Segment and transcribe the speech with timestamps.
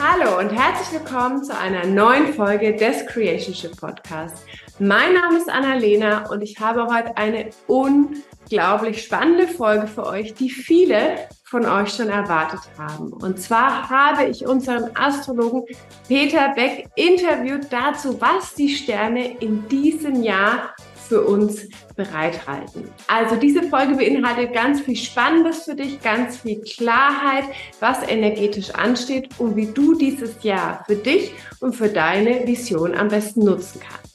[0.00, 4.44] Hallo und herzlich willkommen zu einer neuen Folge des Creationship Podcasts.
[4.78, 10.50] Mein Name ist Annalena und ich habe heute eine unglaublich spannende Folge für euch, die
[10.50, 13.12] viele von euch schon erwartet haben.
[13.12, 15.64] Und zwar habe ich unseren Astrologen
[16.06, 20.74] Peter Beck interviewt dazu, was die Sterne in diesem Jahr
[21.08, 22.90] für uns bereithalten.
[23.06, 27.44] Also diese Folge beinhaltet ganz viel Spannendes für dich, ganz viel Klarheit,
[27.80, 33.08] was energetisch ansteht und wie du dieses Jahr für dich und für deine Vision am
[33.08, 34.08] besten nutzen kannst.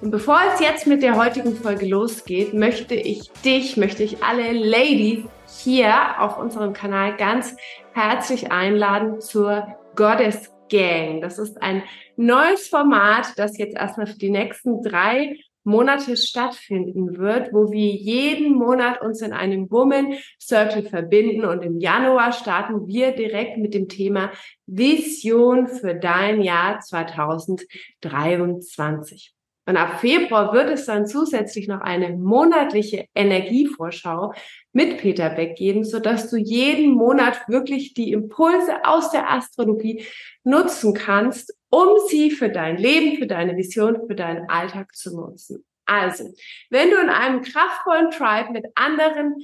[0.00, 4.52] Und bevor es jetzt mit der heutigen Folge losgeht, möchte ich dich, möchte ich alle
[4.52, 5.24] Ladies
[5.64, 7.56] hier auf unserem Kanal ganz
[7.94, 9.66] herzlich einladen zur
[9.96, 11.20] Goddess Gang.
[11.20, 11.82] Das ist ein
[12.16, 15.36] neues Format, das jetzt erstmal für die nächsten drei
[15.68, 21.78] Monate stattfinden wird, wo wir jeden Monat uns in einem Woman Circle verbinden und im
[21.78, 24.32] Januar starten wir direkt mit dem Thema
[24.66, 29.36] Vision für dein Jahr 2023.
[29.68, 34.32] Und ab Februar wird es dann zusätzlich noch eine monatliche Energievorschau
[34.72, 40.06] mit Peter Beck geben, sodass du jeden Monat wirklich die Impulse aus der Astrologie
[40.42, 45.64] nutzen kannst, um sie für dein Leben, für deine Vision, für deinen Alltag zu nutzen.
[45.86, 46.32] Also,
[46.70, 49.36] wenn du in einem kraftvollen Tribe mit anderen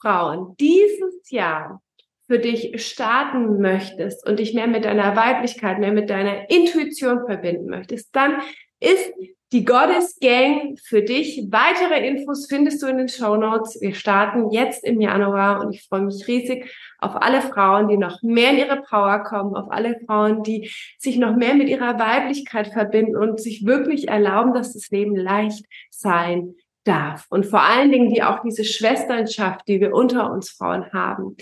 [0.00, 1.82] Frauen dieses Jahr
[2.28, 7.68] für dich starten möchtest und dich mehr mit deiner Weiblichkeit, mehr mit deiner Intuition verbinden
[7.68, 8.40] möchtest, dann
[8.80, 9.12] ist
[9.52, 11.46] die Goddess Gang für dich.
[11.50, 13.80] Weitere Infos findest du in den Show Notes.
[13.80, 18.22] Wir starten jetzt im Januar und ich freue mich riesig auf alle Frauen, die noch
[18.22, 22.68] mehr in ihre Power kommen, auf alle Frauen, die sich noch mehr mit ihrer Weiblichkeit
[22.68, 27.26] verbinden und sich wirklich erlauben, dass das Leben leicht sein darf.
[27.30, 31.36] Und vor allen Dingen, die auch diese Schwesternschaft, die wir unter uns Frauen haben,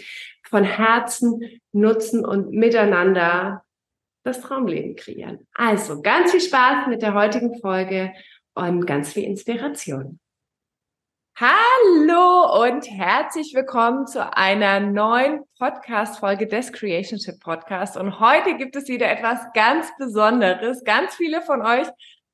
[0.48, 1.40] von Herzen
[1.72, 3.62] nutzen und miteinander
[4.26, 5.46] das Traumleben kreieren.
[5.54, 8.12] Also ganz viel Spaß mit der heutigen Folge
[8.54, 10.18] und ganz viel Inspiration.
[11.38, 17.96] Hallo und herzlich willkommen zu einer neuen Podcast-Folge des Creationship Podcast.
[17.96, 20.82] Und heute gibt es wieder etwas ganz Besonderes.
[20.82, 21.86] Ganz viele von euch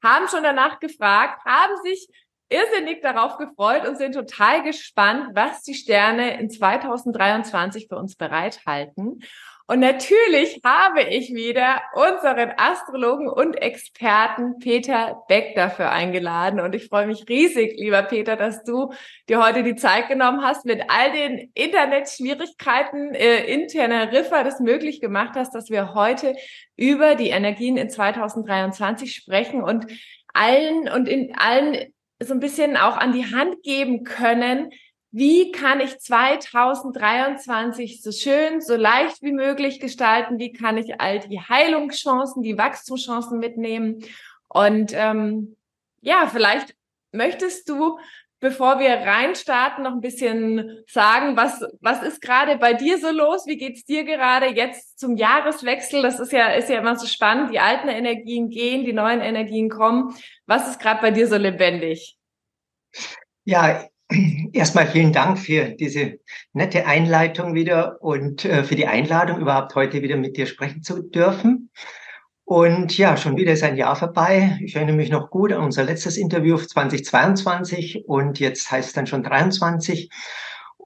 [0.02, 2.08] haben schon danach gefragt, haben sich
[2.48, 9.22] irrsinnig darauf gefreut und sind total gespannt, was die Sterne in 2023 für uns bereithalten.
[9.72, 16.60] Und natürlich habe ich wieder unseren Astrologen und Experten Peter Beck dafür eingeladen.
[16.60, 18.92] Und ich freue mich riesig, lieber Peter, dass du
[19.30, 25.00] dir heute die Zeit genommen hast, mit all den Internetschwierigkeiten äh, in Teneriffa das möglich
[25.00, 26.36] gemacht hast, dass wir heute
[26.76, 29.86] über die Energien in 2023 sprechen und
[30.34, 34.68] allen und in allen so ein bisschen auch an die Hand geben können,
[35.12, 40.38] wie kann ich 2023 so schön, so leicht wie möglich gestalten?
[40.38, 44.02] Wie kann ich all die Heilungschancen, die Wachstumschancen mitnehmen?
[44.48, 45.58] Und ähm,
[46.00, 46.74] ja, vielleicht
[47.12, 47.98] möchtest du,
[48.40, 53.46] bevor wir reinstarten, noch ein bisschen sagen, was, was ist gerade bei dir so los?
[53.46, 56.00] Wie geht's dir gerade jetzt zum Jahreswechsel?
[56.00, 57.52] Das ist ja, ist ja immer so spannend.
[57.52, 60.16] Die alten Energien gehen, die neuen Energien kommen.
[60.46, 62.16] Was ist gerade bei dir so lebendig?
[63.44, 63.84] Ja,
[64.52, 66.18] Erstmal vielen Dank für diese
[66.52, 71.02] nette Einleitung wieder und äh, für die Einladung, überhaupt heute wieder mit dir sprechen zu
[71.02, 71.70] dürfen.
[72.44, 74.58] Und ja, schon wieder ist ein Jahr vorbei.
[74.62, 79.06] Ich erinnere mich noch gut an unser letztes Interview 2022 und jetzt heißt es dann
[79.06, 80.10] schon 23.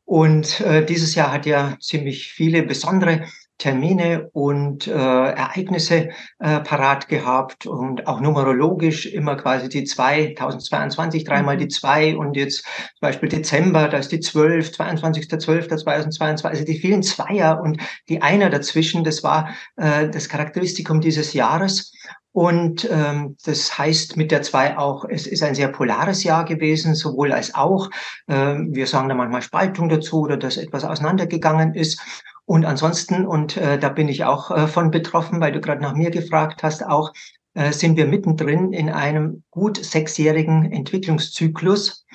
[0.04, 3.25] Und äh, dieses Jahr hat ja ziemlich viele besondere
[3.59, 11.25] Termine und äh, Ereignisse äh, parat gehabt und auch numerologisch immer quasi die zwei, 1022,
[11.25, 11.71] dreimal die mhm.
[11.71, 17.61] zwei und jetzt zum Beispiel Dezember, da ist die 12, 22.12.2022, also die vielen Zweier
[17.62, 21.93] und die Einer dazwischen, das war äh, das Charakteristikum dieses Jahres.
[22.37, 26.95] Und ähm, das heißt mit der zwei auch, es ist ein sehr polares Jahr gewesen,
[26.95, 27.89] sowohl als auch.
[28.28, 31.98] Ähm, wir sagen da manchmal Spaltung dazu oder dass etwas auseinandergegangen ist.
[32.47, 35.95] Und ansonsten, und äh, da bin ich auch äh, von betroffen, weil du gerade nach
[35.95, 37.13] mir gefragt hast, auch
[37.54, 42.07] äh, sind wir mittendrin in einem gut sechsjährigen Entwicklungszyklus.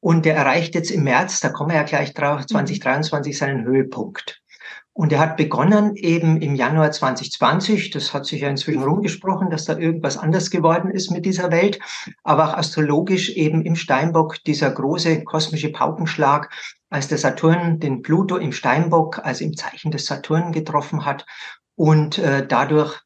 [0.00, 3.36] Und der erreicht jetzt im März, da kommen wir ja gleich drauf, 2023 mhm.
[3.36, 4.42] seinen Höhepunkt.
[4.98, 7.90] Und er hat begonnen eben im Januar 2020.
[7.90, 11.78] Das hat sich ja inzwischen rumgesprochen, dass da irgendwas anders geworden ist mit dieser Welt.
[12.24, 16.52] Aber auch astrologisch eben im Steinbock dieser große kosmische Paukenschlag,
[16.90, 21.26] als der Saturn den Pluto im Steinbock, also im Zeichen des Saturn getroffen hat
[21.76, 23.00] und äh, dadurch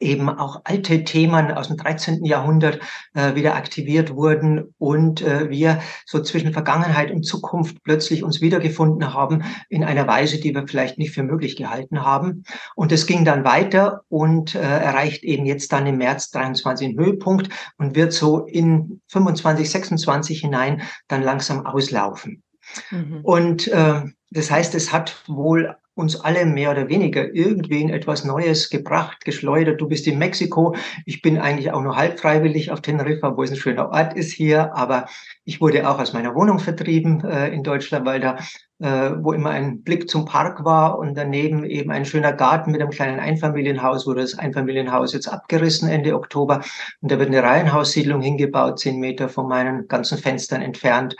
[0.00, 2.24] eben auch alte Themen aus dem 13.
[2.24, 2.80] Jahrhundert
[3.14, 9.14] äh, wieder aktiviert wurden und äh, wir so zwischen Vergangenheit und Zukunft plötzlich uns wiedergefunden
[9.14, 12.44] haben in einer Weise, die wir vielleicht nicht für möglich gehalten haben.
[12.74, 16.98] Und es ging dann weiter und äh, erreicht eben jetzt dann im März 23 einen
[16.98, 22.42] Höhepunkt und wird so in 25, 26 hinein dann langsam auslaufen.
[22.90, 23.20] Mhm.
[23.22, 28.24] Und äh, das heißt, es hat wohl uns alle mehr oder weniger irgendwie in etwas
[28.24, 29.80] Neues gebracht, geschleudert.
[29.80, 30.74] Du bist in Mexiko.
[31.04, 34.32] Ich bin eigentlich auch nur halb freiwillig auf Teneriffa, wo es ein schöner Ort ist
[34.32, 34.74] hier.
[34.74, 35.06] Aber
[35.44, 38.36] ich wurde auch aus meiner Wohnung vertrieben äh, in Deutschland, weil da,
[38.78, 42.80] äh, wo immer ein Blick zum Park war und daneben eben ein schöner Garten mit
[42.80, 46.62] einem kleinen Einfamilienhaus, wurde das Einfamilienhaus jetzt abgerissen Ende Oktober.
[47.00, 51.16] Und da wird eine Reihenhaussiedlung hingebaut, zehn Meter von meinen ganzen Fenstern entfernt.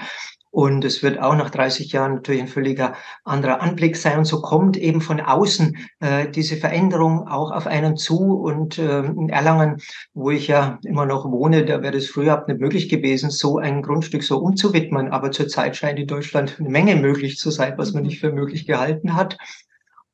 [0.52, 2.94] Und es wird auch nach 30 Jahren natürlich ein völliger
[3.24, 4.18] anderer Anblick sein.
[4.18, 8.34] Und so kommt eben von außen äh, diese Veränderung auch auf einen zu.
[8.34, 9.80] Und äh, in Erlangen,
[10.12, 13.82] wo ich ja immer noch wohne, da wäre es früher nicht möglich gewesen, so ein
[13.82, 15.12] Grundstück so umzuwidmen.
[15.12, 18.66] Aber zurzeit scheint in Deutschland eine Menge möglich zu sein, was man nicht für möglich
[18.66, 19.38] gehalten hat.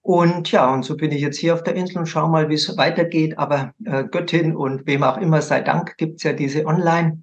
[0.02, 2.54] Und ja, und so bin ich jetzt hier auf der Insel und schau mal, wie
[2.54, 3.38] es weitergeht.
[3.38, 7.22] Aber äh, Göttin und wem auch immer sei Dank gibt's ja diese Online-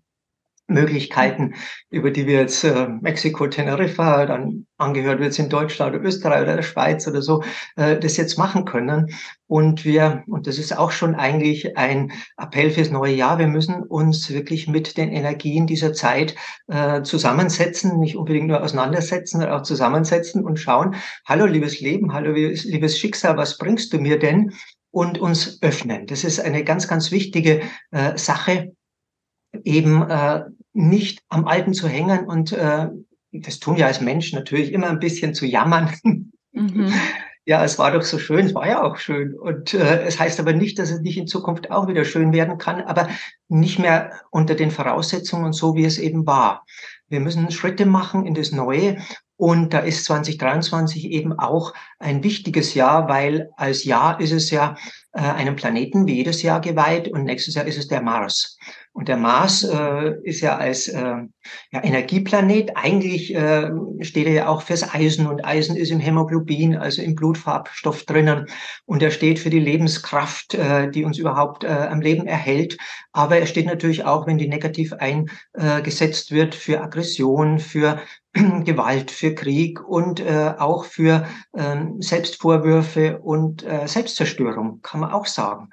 [0.74, 1.54] Möglichkeiten,
[1.90, 6.42] über die wir jetzt äh, Mexiko, Teneriffa, dann angehört wird es in Deutschland oder Österreich
[6.42, 7.44] oder der Schweiz oder so,
[7.76, 9.08] äh, das jetzt machen können.
[9.48, 13.84] Und wir, und das ist auch schon eigentlich ein Appell fürs neue Jahr, wir müssen
[13.84, 16.36] uns wirklich mit den Energien dieser Zeit
[16.68, 22.34] äh, zusammensetzen, nicht unbedingt nur auseinandersetzen, sondern auch zusammensetzen und schauen, hallo liebes Leben, hallo
[22.34, 24.54] liebes Schicksal, was bringst du mir denn?
[24.92, 26.06] Und uns öffnen.
[26.06, 28.74] Das ist eine ganz, ganz wichtige äh, Sache,
[29.64, 30.44] eben äh,
[30.74, 32.90] nicht am Alten zu hängen und äh,
[33.32, 35.92] das tun wir als Menschen natürlich immer ein bisschen zu jammern.
[36.52, 36.94] Mhm.
[37.46, 39.34] Ja, es war doch so schön, es war ja auch schön.
[39.38, 42.58] Und äh, es heißt aber nicht, dass es nicht in Zukunft auch wieder schön werden
[42.58, 43.10] kann, aber
[43.50, 46.64] nicht mehr unter den Voraussetzungen und so, wie es eben war.
[47.10, 48.98] Wir müssen Schritte machen in das Neue.
[49.36, 51.74] Und da ist 2023 eben auch
[52.04, 54.76] ein wichtiges Jahr, weil als Jahr ist es ja
[55.14, 58.58] äh, einem Planeten wie jedes Jahr geweiht und nächstes Jahr ist es der Mars.
[58.96, 61.16] Und der Mars äh, ist ja als äh,
[61.72, 63.72] ja, Energieplanet, eigentlich äh,
[64.02, 68.46] steht er ja auch fürs Eisen und Eisen ist im Hämoglobin, also im Blutfarbstoff drinnen.
[68.86, 72.78] Und er steht für die Lebenskraft, äh, die uns überhaupt äh, am Leben erhält.
[73.14, 78.00] Aber er steht natürlich auch, wenn die negativ eingesetzt wird, für Aggression, für
[78.34, 85.26] Gewalt, für Krieg und äh, auch für äh, Selbstvorwürfe und äh, Selbstzerstörung, kann man auch
[85.26, 85.70] sagen.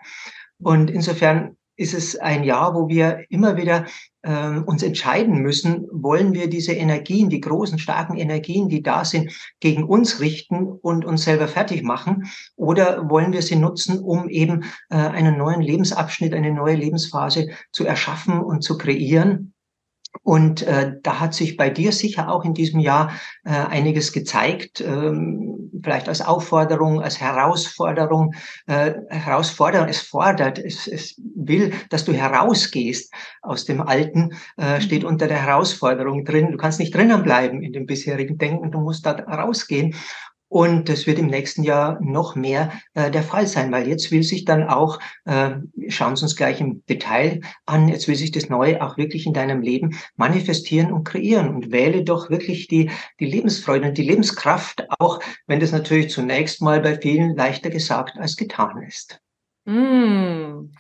[0.59, 3.87] Und insofern ist es ein Jahr, wo wir immer wieder
[4.21, 9.33] äh, uns entscheiden müssen, wollen wir diese Energien, die großen, starken Energien, die da sind,
[9.61, 12.31] gegen uns richten und uns selber fertig machen?
[12.55, 17.87] Oder wollen wir sie nutzen, um eben äh, einen neuen Lebensabschnitt, eine neue Lebensphase zu
[17.87, 19.55] erschaffen und zu kreieren?
[20.23, 23.13] Und äh, da hat sich bei dir sicher auch in diesem Jahr
[23.45, 28.35] äh, einiges gezeigt, ähm, vielleicht als Aufforderung, als Herausforderung.
[28.67, 34.81] Äh, Herausforderung, es fordert, es, es will, dass du herausgehst aus dem Alten, äh, mhm.
[34.83, 36.53] steht unter der Herausforderung drin.
[36.53, 39.95] Du kannst nicht drinnen bleiben in dem bisherigen Denken, du musst da rausgehen.
[40.51, 44.25] Und das wird im nächsten Jahr noch mehr äh, der Fall sein, weil jetzt will
[44.25, 45.53] sich dann auch, äh,
[45.89, 49.33] schauen Sie uns gleich im Detail an, jetzt will sich das Neue auch wirklich in
[49.33, 52.91] deinem Leben manifestieren und kreieren und wähle doch wirklich die,
[53.21, 58.19] die Lebensfreude und die Lebenskraft, auch wenn das natürlich zunächst mal bei vielen leichter gesagt
[58.19, 59.21] als getan ist.
[59.67, 60.73] Mm.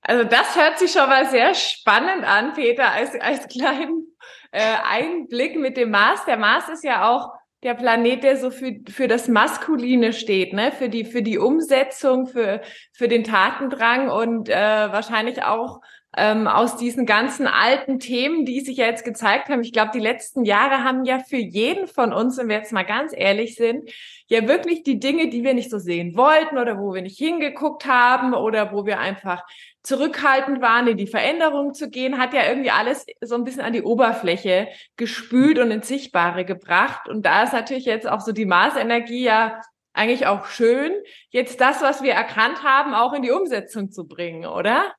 [0.00, 4.06] Also das hört sich schon mal sehr spannend an, Peter, als, als kleinen
[4.52, 6.24] äh, Einblick mit dem Mars.
[6.24, 10.70] Der Mars ist ja auch der Planet, der so für, für das Maskuline steht, ne?
[10.70, 12.60] für, die, für die Umsetzung, für,
[12.92, 15.80] für den Tatendrang und äh, wahrscheinlich auch
[16.16, 19.62] ähm, aus diesen ganzen alten Themen, die sich ja jetzt gezeigt haben.
[19.62, 22.84] Ich glaube, die letzten Jahre haben ja für jeden von uns, wenn wir jetzt mal
[22.84, 23.90] ganz ehrlich sind,
[24.28, 27.86] ja wirklich die Dinge, die wir nicht so sehen wollten oder wo wir nicht hingeguckt
[27.86, 29.42] haben oder wo wir einfach
[29.88, 33.72] zurückhaltend waren, in die Veränderung zu gehen, hat ja irgendwie alles so ein bisschen an
[33.72, 37.08] die Oberfläche gespült und ins Sichtbare gebracht.
[37.08, 39.62] Und da ist natürlich jetzt auch so die Marsenergie ja
[39.94, 40.92] eigentlich auch schön,
[41.30, 44.92] jetzt das, was wir erkannt haben, auch in die Umsetzung zu bringen, oder?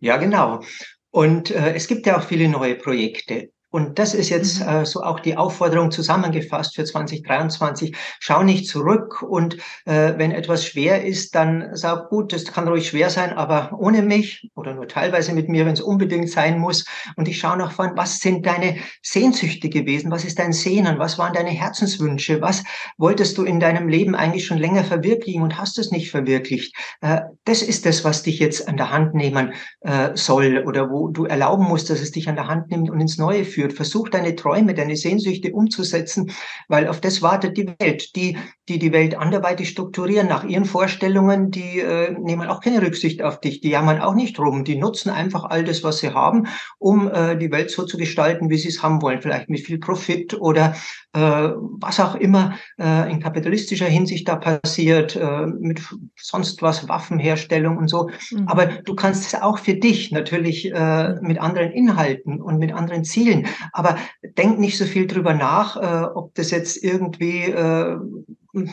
[0.00, 0.62] Ja, genau.
[1.10, 3.52] Und äh, es gibt ja auch viele neue Projekte.
[3.72, 4.68] Und das ist jetzt mhm.
[4.68, 7.96] äh, so auch die Aufforderung zusammengefasst für 2023.
[8.20, 12.88] Schau nicht zurück und äh, wenn etwas schwer ist, dann sag gut, das kann ruhig
[12.88, 16.84] schwer sein, aber ohne mich oder nur teilweise mit mir, wenn es unbedingt sein muss.
[17.16, 20.10] Und ich schaue nach vorn, was sind deine Sehnsüchte gewesen?
[20.10, 20.98] Was ist dein Sehnen?
[20.98, 22.42] Was waren deine Herzenswünsche?
[22.42, 22.62] Was
[22.98, 26.76] wolltest du in deinem Leben eigentlich schon länger verwirklichen und hast es nicht verwirklicht?
[27.00, 31.08] Äh, das ist das, was dich jetzt an der Hand nehmen äh, soll oder wo
[31.08, 33.72] du erlauben musst, dass es dich an der Hand nimmt und ins Neue führt führt.
[33.72, 36.30] Versuch deine Träume, deine Sehnsüchte umzusetzen,
[36.68, 38.14] weil auf das wartet die Welt.
[38.16, 38.36] Die,
[38.68, 43.40] die die Welt anderweitig strukturieren nach ihren Vorstellungen, die äh, nehmen auch keine Rücksicht auf
[43.40, 43.60] dich.
[43.60, 44.64] Die jammern auch nicht rum.
[44.64, 46.46] Die nutzen einfach all das, was sie haben,
[46.78, 49.22] um äh, die Welt so zu gestalten, wie sie es haben wollen.
[49.22, 50.74] Vielleicht mit viel Profit oder
[51.12, 55.82] äh, was auch immer äh, in kapitalistischer Hinsicht da passiert, äh, mit
[56.16, 58.08] sonst was, Waffenherstellung und so.
[58.30, 58.48] Mhm.
[58.48, 63.04] Aber du kannst es auch für dich natürlich äh, mit anderen Inhalten und mit anderen
[63.04, 63.98] Zielen aber
[64.36, 67.96] denk nicht so viel drüber nach, äh, ob das jetzt irgendwie äh,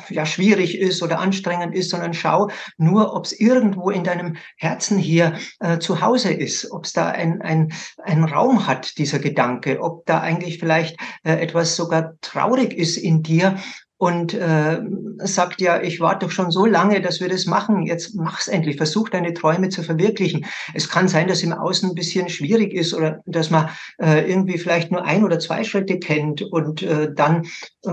[0.10, 4.98] ja schwierig ist oder anstrengend ist, sondern schau nur, ob es irgendwo in deinem Herzen
[4.98, 7.72] hier äh, zu Hause ist, ob es da ein, ein,
[8.04, 13.24] ein Raum hat, dieser Gedanke, ob da eigentlich vielleicht äh, etwas sogar traurig ist in
[13.24, 13.58] dir
[14.00, 14.80] und äh,
[15.18, 17.86] sagt ja, ich warte doch schon so lange, dass wir das machen.
[17.86, 20.46] Jetzt mach's endlich, versuch deine Träume zu verwirklichen.
[20.74, 23.70] Es kann sein, dass im Außen ein bisschen schwierig ist oder dass man
[24.02, 27.44] äh, irgendwie vielleicht nur ein oder zwei Schritte kennt und äh, dann
[27.84, 27.92] äh,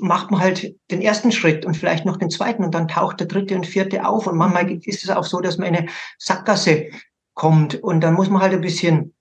[0.00, 3.26] macht man halt den ersten Schritt und vielleicht noch den zweiten und dann taucht der
[3.26, 6.90] dritte und vierte auf und manchmal ist es auch so, dass man in eine Sackgasse
[7.32, 9.14] kommt und dann muss man halt ein bisschen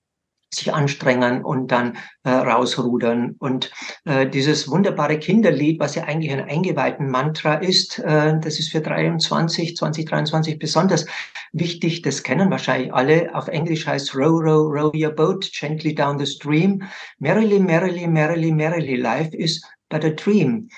[0.56, 3.36] sich anstrengen und dann äh, rausrudern.
[3.40, 3.72] Und
[4.06, 8.82] äh, dieses wunderbare Kinderlied, was ja eigentlich ein eingeweihten Mantra ist, äh, das ist für
[8.82, 11.06] 23, 2023 besonders
[11.52, 12.02] wichtig.
[12.02, 13.34] Das kennen wahrscheinlich alle.
[13.34, 16.84] Auf Englisch heißt Row, row, row your boat gently down the stream.
[17.20, 18.96] Merrily, merrily, merrily, merrily.
[18.96, 20.70] Life is but a dream.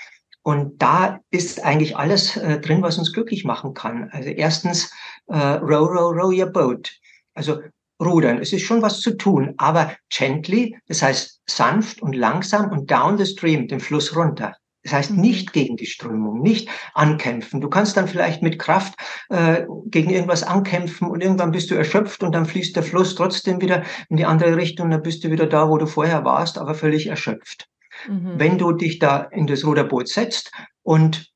[0.44, 4.10] Und da ist eigentlich alles äh, drin, was uns glücklich machen kann.
[4.14, 4.90] Also erstens,
[5.28, 6.90] äh, row, row, row your boat.
[7.34, 7.60] Also
[8.00, 8.40] rudern.
[8.40, 13.18] Es ist schon was zu tun, aber gently, das heißt sanft und langsam und down
[13.18, 14.56] the stream, den Fluss runter.
[14.84, 15.22] Das heißt mhm.
[15.22, 17.60] nicht gegen die Strömung, nicht ankämpfen.
[17.60, 18.96] Du kannst dann vielleicht mit Kraft
[19.30, 23.60] äh, gegen irgendwas ankämpfen und irgendwann bist du erschöpft und dann fließt der Fluss trotzdem
[23.60, 26.74] wieder in die andere Richtung, dann bist du wieder da, wo du vorher warst, aber
[26.74, 27.68] völlig erschöpft.
[28.08, 28.34] Mhm.
[28.38, 30.52] Wenn du dich da in das Ruderboot setzt
[30.84, 31.34] und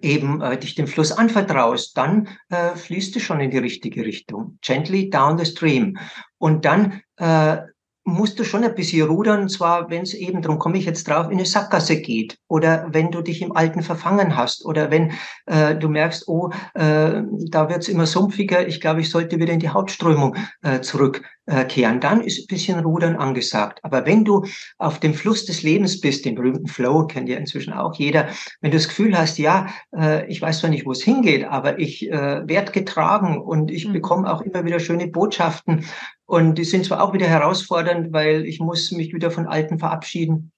[0.00, 4.58] eben äh, dich dem Fluss anvertraust, dann äh, fließt du schon in die richtige Richtung.
[4.62, 5.98] Gently down the stream.
[6.38, 7.58] Und dann äh,
[8.04, 11.08] musst du schon ein bisschen rudern, und zwar, wenn es eben, darum komme ich jetzt
[11.08, 15.12] drauf, in eine Sackgasse geht oder wenn du dich im Alten verfangen hast oder wenn
[15.46, 19.60] äh, du merkst, oh, äh, da wird's immer sumpfiger, ich glaube, ich sollte wieder in
[19.60, 22.00] die Hauptströmung äh, zurückkehren.
[22.00, 23.78] Dann ist ein bisschen Rudern angesagt.
[23.82, 24.44] Aber wenn du
[24.78, 28.28] auf dem Fluss des Lebens bist, den berühmten Flow, kennt ja inzwischen auch jeder,
[28.60, 31.78] wenn du das Gefühl hast, ja, äh, ich weiß zwar nicht, wo es hingeht, aber
[31.78, 33.92] ich äh, werde getragen und ich mhm.
[33.92, 35.84] bekomme auch immer wieder schöne Botschaften
[36.32, 40.50] und die sind zwar auch wieder herausfordernd, weil ich muss mich wieder von Alten verabschieden.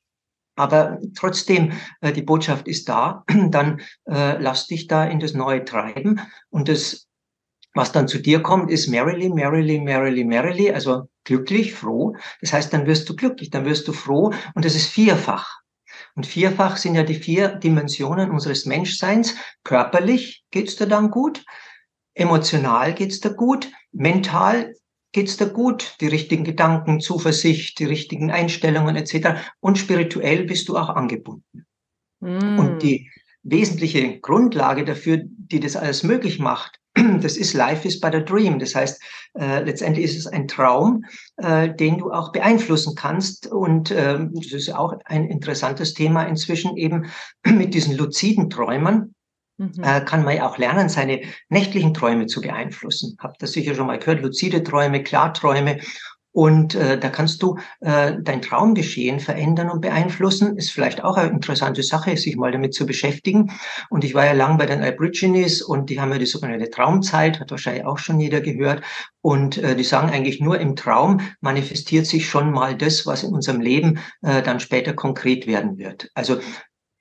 [0.55, 5.65] Aber trotzdem, äh, die Botschaft ist da, dann äh, lass dich da in das Neue
[5.65, 6.21] treiben.
[6.49, 7.09] Und das,
[7.75, 12.15] was dann zu dir kommt, ist merrily, merrily, merrily, merrily, also glücklich, froh.
[12.41, 15.59] Das heißt, dann wirst du glücklich, dann wirst du froh und das ist vierfach.
[16.15, 19.35] Und vierfach sind ja die vier Dimensionen unseres Menschseins.
[19.65, 21.45] Körperlich geht's dir dann gut,
[22.15, 24.73] emotional geht's dir gut, mental
[25.15, 29.41] geht's dir gut, die richtigen Gedanken, Zuversicht, die richtigen Einstellungen etc.
[29.61, 31.65] Und spirituell bist du auch angebunden.
[32.21, 32.59] Mm.
[32.59, 33.11] Und die
[33.43, 38.59] wesentliche Grundlage dafür, die das alles möglich macht, das ist Life is but a Dream.
[38.59, 39.01] Das heißt,
[39.39, 41.05] äh, letztendlich ist es ein Traum,
[41.37, 43.47] äh, den du auch beeinflussen kannst.
[43.47, 47.07] Und äh, das ist auch ein interessantes Thema inzwischen eben
[47.47, 49.14] mit diesen luziden Träumern
[49.57, 49.83] Mhm.
[49.83, 53.17] Äh, kann man ja auch lernen, seine nächtlichen Träume zu beeinflussen.
[53.21, 55.79] Habt das sicher schon mal gehört, luzide Träume, Klarträume.
[56.33, 60.57] Und äh, da kannst du äh, dein Traumgeschehen verändern und beeinflussen.
[60.57, 63.53] Ist vielleicht auch eine interessante Sache, sich mal damit zu beschäftigen.
[63.89, 67.39] Und ich war ja lang bei den Aborigines und die haben ja die sogenannte Traumzeit,
[67.39, 68.83] hat wahrscheinlich auch schon jeder gehört.
[69.21, 73.33] Und äh, die sagen eigentlich nur im Traum manifestiert sich schon mal das, was in
[73.33, 76.11] unserem Leben äh, dann später konkret werden wird.
[76.15, 76.41] Also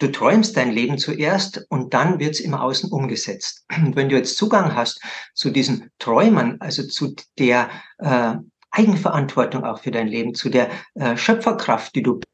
[0.03, 3.63] Du träumst dein Leben zuerst und dann wird's im Außen umgesetzt.
[3.77, 5.01] Und wenn du jetzt Zugang hast
[5.33, 7.69] zu diesen Träumen, also zu der
[8.00, 8.33] äh,
[8.72, 12.33] Eigenverantwortung auch für dein Leben, zu der äh, Schöpferkraft, die du bist,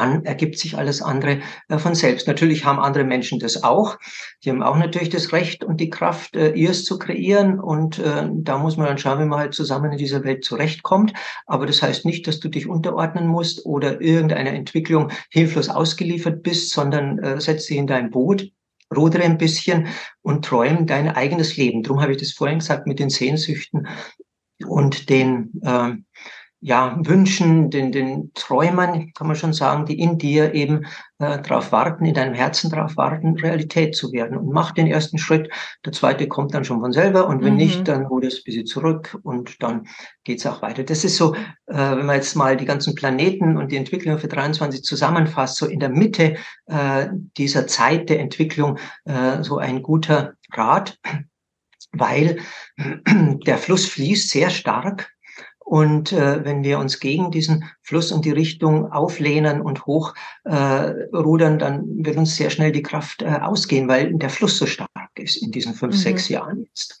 [0.00, 2.26] dann ergibt sich alles andere äh, von selbst.
[2.26, 3.98] Natürlich haben andere Menschen das auch.
[4.42, 7.60] Die haben auch natürlich das Recht und die Kraft, äh, ihrs zu kreieren.
[7.60, 11.12] Und äh, da muss man dann schauen, wie man halt zusammen in dieser Welt zurechtkommt.
[11.46, 16.70] Aber das heißt nicht, dass du dich unterordnen musst oder irgendeiner Entwicklung hilflos ausgeliefert bist,
[16.70, 18.50] sondern äh, setz dich in dein Boot
[18.92, 19.86] rudere ein bisschen
[20.20, 21.84] und träume dein eigenes Leben.
[21.84, 23.86] Darum habe ich das vorhin gesagt mit den Sehnsüchten
[24.66, 25.92] und den äh,
[26.62, 30.84] ja, Wünschen, den, den Träumen, kann man schon sagen, die in dir eben
[31.18, 34.36] äh, darauf warten, in deinem Herzen darauf warten, Realität zu werden.
[34.36, 35.50] Und mach den ersten Schritt.
[35.86, 37.28] Der zweite kommt dann schon von selber.
[37.28, 37.58] Und wenn mhm.
[37.58, 39.86] nicht, dann hol es ein bisschen zurück und dann
[40.24, 40.82] geht's auch weiter.
[40.82, 41.40] Das ist so, äh,
[41.74, 45.80] wenn man jetzt mal die ganzen Planeten und die Entwicklung für 23 zusammenfasst, so in
[45.80, 46.36] der Mitte
[46.66, 47.06] äh,
[47.38, 50.98] dieser Zeit der Entwicklung äh, so ein guter Rat,
[51.92, 52.38] weil
[52.76, 55.10] der Fluss fließt sehr stark
[55.70, 61.58] und äh, wenn wir uns gegen diesen Fluss und die Richtung auflehnen und hochrudern, äh,
[61.58, 65.36] dann wird uns sehr schnell die Kraft äh, ausgehen, weil der Fluss so stark ist
[65.36, 65.98] in diesen fünf, mhm.
[66.00, 66.98] sechs Jahren jetzt.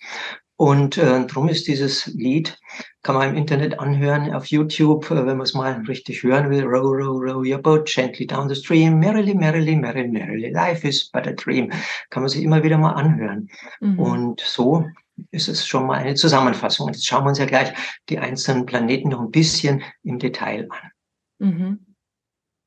[0.54, 2.60] Und äh, darum ist dieses Lied,
[3.02, 6.62] kann man im Internet anhören, auf YouTube, äh, wenn man es mal richtig hören will.
[6.62, 9.00] Row, row, row your boat gently down the stream.
[9.00, 10.50] Merrily, merrily, merrily, merrily.
[10.52, 11.72] Life is but a dream.
[12.10, 13.48] Kann man sich immer wieder mal anhören.
[13.80, 13.98] Mhm.
[13.98, 14.84] Und so
[15.30, 16.88] ist es schon mal eine Zusammenfassung.
[16.88, 17.72] Jetzt schauen wir uns ja gleich
[18.08, 20.90] die einzelnen Planeten noch ein bisschen im Detail an.
[21.38, 21.86] Mhm.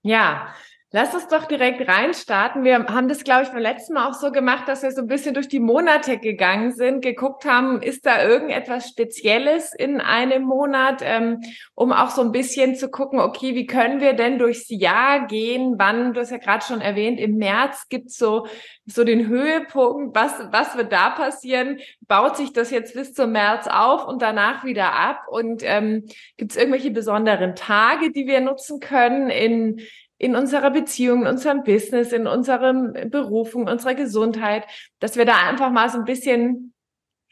[0.03, 0.53] Ja,
[0.95, 2.63] Lass uns doch direkt reinstarten.
[2.63, 5.07] Wir haben das, glaube ich, beim letzten Mal auch so gemacht, dass wir so ein
[5.07, 11.01] bisschen durch die Monate gegangen sind, geguckt haben, ist da irgendetwas Spezielles in einem Monat,
[11.03, 11.41] ähm,
[11.73, 15.79] um auch so ein bisschen zu gucken, okay, wie können wir denn durchs Jahr gehen?
[15.79, 18.45] Wann, du hast ja gerade schon erwähnt, im März gibt's so,
[18.85, 20.15] so den Höhepunkt.
[20.15, 21.79] Was, was wird da passieren?
[22.01, 25.21] Baut sich das jetzt bis zum März auf und danach wieder ab?
[25.27, 26.05] Und ähm,
[26.37, 29.81] gibt irgendwelche besonderen Tage, die wir nutzen können in
[30.23, 34.65] in unserer Beziehung, in unserem Business, in unserem Berufung, unserer Gesundheit,
[34.99, 36.73] dass wir da einfach mal so ein bisschen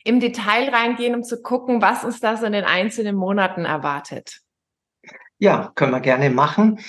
[0.04, 4.42] im Detail reingehen, um zu gucken, was uns da so in den einzelnen Monaten erwartet.
[5.38, 6.82] Ja, können wir gerne machen.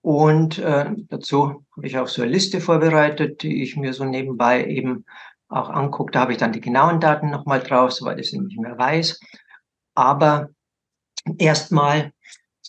[0.00, 4.64] Und äh, dazu habe ich auch so eine Liste vorbereitet, die ich mir so nebenbei
[4.64, 5.06] eben
[5.48, 6.12] auch angucke.
[6.12, 9.18] Da habe ich dann die genauen Daten nochmal drauf, soweit ich sie nicht mehr weiß.
[9.96, 10.50] Aber
[11.36, 12.12] erstmal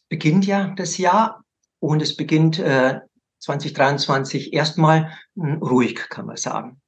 [0.08, 1.44] beginnt ja das Jahr
[1.80, 3.00] und es beginnt äh,
[3.40, 6.82] 2023 erstmal hm, ruhig, kann man sagen.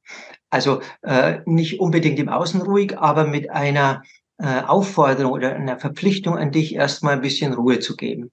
[0.50, 4.03] Also äh, nicht unbedingt im Außen ruhig, aber mit einer
[4.38, 8.31] äh, Aufforderung oder einer Verpflichtung an dich, erstmal ein bisschen Ruhe zu geben.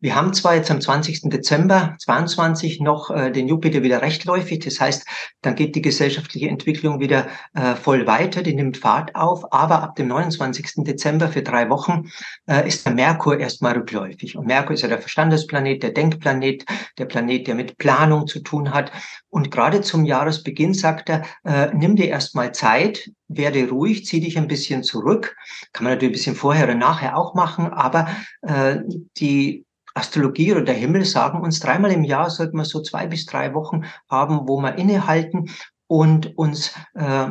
[0.00, 1.30] Wir haben zwar jetzt am 20.
[1.30, 5.06] Dezember 22 noch äh, den Jupiter wieder rechtläufig, das heißt,
[5.42, 9.96] dann geht die gesellschaftliche Entwicklung wieder äh, voll weiter, die nimmt Fahrt auf, aber ab
[9.96, 10.84] dem 29.
[10.84, 12.10] Dezember für drei Wochen
[12.46, 14.36] äh, ist der Merkur erstmal rückläufig.
[14.36, 16.64] Und Merkur ist ja der Verstandesplanet, der Denkplanet,
[16.98, 18.92] der Planet, der mit Planung zu tun hat.
[19.28, 24.36] Und gerade zum Jahresbeginn sagt er, äh, nimm dir erstmal Zeit, werde ruhig, zieh dich
[24.36, 25.36] ein bisschen zurück.
[25.72, 28.08] Kann man natürlich ein bisschen vorher oder nachher auch machen, aber
[28.42, 28.78] äh,
[29.18, 29.59] die
[29.94, 33.54] Astrologie oder der Himmel sagen uns, dreimal im Jahr sollten wir so zwei bis drei
[33.54, 35.50] Wochen haben, wo wir innehalten
[35.86, 37.30] und uns äh,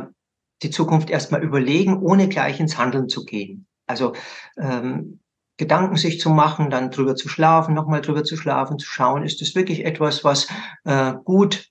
[0.62, 3.66] die Zukunft erstmal überlegen, ohne gleich ins Handeln zu gehen.
[3.86, 4.12] Also
[4.58, 5.20] ähm,
[5.56, 9.42] Gedanken sich zu machen, dann drüber zu schlafen, nochmal drüber zu schlafen, zu schauen, ist
[9.42, 10.48] das wirklich etwas, was
[10.84, 11.68] äh, gut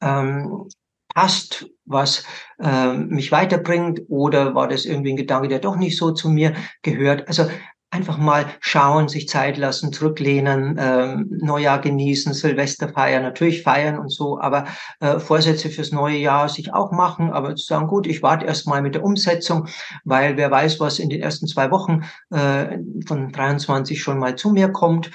[0.00, 0.68] ähm,
[1.14, 2.24] passt, was
[2.60, 6.54] äh, mich weiterbringt oder war das irgendwie ein Gedanke, der doch nicht so zu mir
[6.82, 7.26] gehört.
[7.28, 7.48] Also
[7.92, 14.10] einfach mal schauen, sich Zeit lassen, zurücklehnen, ähm, Neujahr genießen, Silvester feiern, natürlich feiern und
[14.10, 14.64] so, aber
[15.00, 18.66] äh, Vorsätze fürs neue Jahr sich auch machen, aber zu sagen, gut, ich warte erst
[18.66, 19.68] mal mit der Umsetzung,
[20.04, 22.00] weil wer weiß, was in den ersten zwei Wochen
[22.30, 25.10] äh, von 23 schon mal zu mir kommt.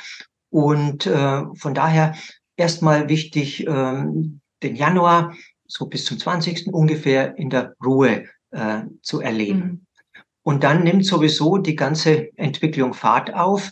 [0.50, 2.16] Und äh, von daher
[2.58, 5.36] erstmal wichtig, ähm, den Januar
[5.66, 6.68] so bis zum 20.
[6.72, 9.60] ungefähr in der Ruhe äh, zu erleben.
[9.60, 9.87] Mhm.
[10.48, 13.72] Und dann nimmt sowieso die ganze Entwicklung Fahrt auf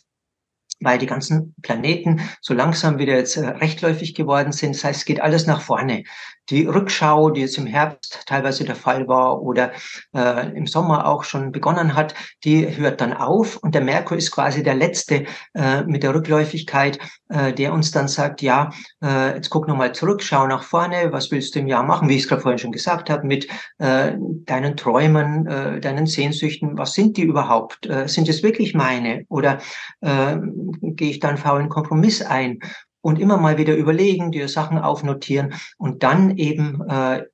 [0.82, 4.76] weil die ganzen Planeten so langsam wieder jetzt äh, rechtläufig geworden sind.
[4.76, 6.04] Das heißt, es geht alles nach vorne.
[6.50, 9.72] Die Rückschau, die jetzt im Herbst teilweise der Fall war oder
[10.16, 14.32] äh, im Sommer auch schon begonnen hat, die hört dann auf und der Merkur ist
[14.32, 18.70] quasi der letzte äh, mit der Rückläufigkeit, äh, der uns dann sagt, ja,
[19.04, 22.16] äh, jetzt guck nochmal zurück, schau nach vorne, was willst du im Jahr machen, wie
[22.16, 23.48] ich es gerade vorhin schon gesagt habe, mit
[23.80, 24.14] äh,
[24.46, 27.88] deinen Träumen, äh, deinen Sehnsüchten, was sind die überhaupt?
[27.88, 29.26] Äh, sind es wirklich meine?
[29.30, 29.60] Oder
[30.02, 30.38] äh,
[30.82, 32.60] gehe ich da einen faulen Kompromiss ein
[33.06, 37.26] und immer mal wieder überlegen, dir Sachen aufnotieren und dann eben äh,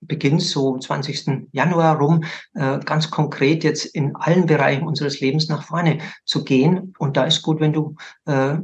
[0.00, 1.46] beginnt so am 20.
[1.52, 6.94] Januar rum, äh, ganz konkret jetzt in allen Bereichen unseres Lebens nach vorne zu gehen.
[6.98, 8.56] Und da ist gut, wenn du äh,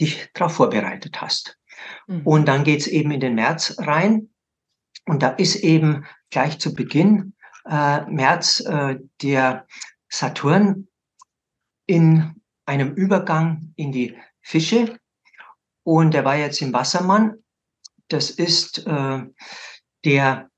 [0.00, 1.58] dich darauf vorbereitet hast.
[2.06, 2.20] Mhm.
[2.24, 4.28] Und dann geht's eben in den März rein.
[5.06, 7.34] Und da ist eben gleich zu Beginn
[7.68, 9.66] äh, März äh, der
[10.08, 10.86] Saturn
[11.86, 15.00] in einem Übergang in die Fische.
[15.84, 17.34] Und der war jetzt im Wassermann.
[18.08, 19.20] Das ist äh,
[20.04, 20.50] der,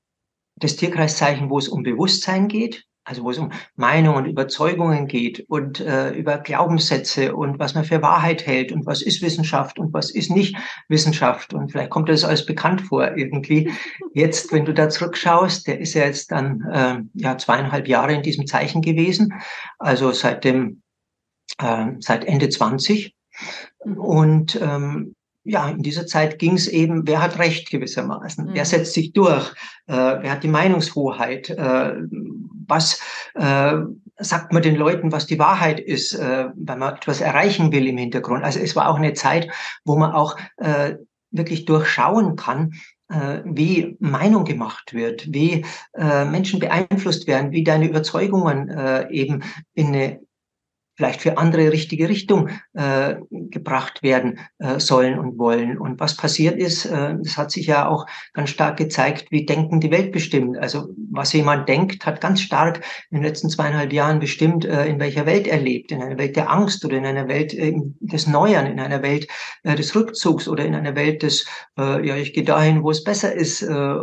[0.55, 5.45] das Tierkreiszeichen, wo es um Bewusstsein geht also wo es um Meinungen und Überzeugungen geht
[5.47, 9.93] und äh, über Glaubenssätze und was man für Wahrheit hält und was ist Wissenschaft und
[9.93, 10.57] was ist nicht
[10.89, 11.53] Wissenschaft.
[11.53, 13.71] Und vielleicht kommt das alles bekannt vor irgendwie.
[14.13, 18.23] Jetzt, wenn du da zurückschaust, der ist ja jetzt dann äh, ja zweieinhalb Jahre in
[18.23, 19.33] diesem Zeichen gewesen,
[19.77, 20.81] also seit dem
[21.59, 23.15] äh, seit Ende 20.
[23.85, 23.97] Mhm.
[23.99, 25.14] Und ähm,
[25.45, 28.49] ja, in dieser Zeit ging es eben, wer hat Recht gewissermaßen, mhm.
[28.53, 29.51] wer setzt sich durch,
[29.85, 31.93] äh, wer hat die Meinungshoheit, äh,
[32.67, 32.99] was
[33.35, 33.75] äh,
[34.17, 37.97] sagt man den Leuten, was die Wahrheit ist, äh, wenn man etwas erreichen will im
[37.97, 38.43] Hintergrund.
[38.43, 39.49] Also es war auch eine Zeit,
[39.83, 40.95] wo man auch äh,
[41.29, 42.73] wirklich durchschauen kann,
[43.09, 45.63] äh, wie Meinung gemacht wird, wie
[45.95, 50.19] Menschen beeinflusst werden, wie deine Überzeugungen eben in eine
[50.95, 55.77] vielleicht für andere richtige Richtung äh, gebracht werden äh, sollen und wollen.
[55.77, 59.79] Und was passiert ist, äh, das hat sich ja auch ganz stark gezeigt, wie Denken
[59.79, 60.57] die Welt bestimmt.
[60.57, 62.77] Also was jemand denkt, hat ganz stark
[63.11, 65.91] in den letzten zweieinhalb Jahren bestimmt, äh, in welcher Welt er lebt.
[65.91, 69.27] In einer Welt der Angst oder in einer Welt äh, des Neuern, in einer Welt
[69.63, 71.45] äh, des Rückzugs oder in einer Welt des,
[71.77, 73.95] äh, ja, ich gehe dahin, wo es besser ist äh,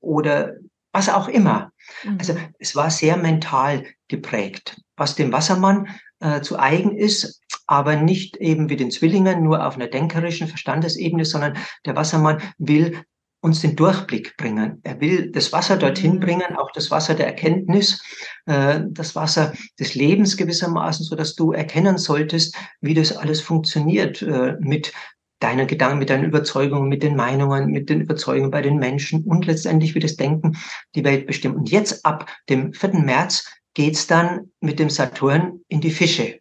[0.00, 0.54] oder
[0.92, 1.72] was auch immer.
[2.04, 2.16] Mhm.
[2.18, 4.80] Also es war sehr mental geprägt.
[4.96, 5.88] Was dem Wassermann
[6.20, 11.24] äh, zu eigen ist, aber nicht eben wie den Zwillingen nur auf einer denkerischen Verstandesebene,
[11.24, 13.02] sondern der Wassermann will
[13.40, 14.80] uns den Durchblick bringen.
[14.82, 16.20] Er will das Wasser dorthin mhm.
[16.20, 18.02] bringen, auch das Wasser der Erkenntnis,
[18.46, 24.22] äh, das Wasser des Lebens gewissermaßen, so dass du erkennen solltest, wie das alles funktioniert
[24.22, 24.92] äh, mit
[25.40, 29.46] deiner Gedanken, mit deinen Überzeugungen, mit den Meinungen, mit den Überzeugungen bei den Menschen und
[29.46, 30.56] letztendlich wie das Denken
[30.96, 31.56] die Welt bestimmt.
[31.56, 32.94] Und jetzt ab dem 4.
[32.94, 36.40] März geht's dann mit dem Saturn in die Fische.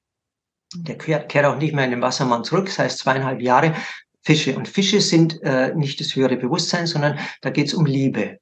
[0.74, 3.76] Der kehrt, kehrt auch nicht mehr in den Wassermann zurück, das heißt zweieinhalb Jahre
[4.24, 4.58] Fische.
[4.58, 8.40] Und Fische sind äh, nicht das höhere Bewusstsein, sondern da geht's um Liebe.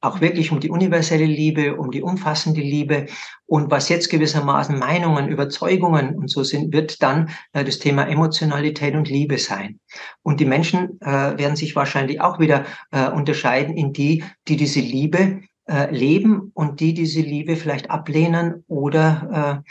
[0.00, 3.08] Auch wirklich um die universelle Liebe, um die umfassende Liebe.
[3.44, 8.94] Und was jetzt gewissermaßen Meinungen, Überzeugungen und so sind, wird dann äh, das Thema Emotionalität
[8.94, 9.80] und Liebe sein.
[10.22, 14.80] Und die Menschen äh, werden sich wahrscheinlich auch wieder äh, unterscheiden in die, die diese
[14.80, 19.70] Liebe äh, leben und die diese Liebe vielleicht ablehnen oder äh,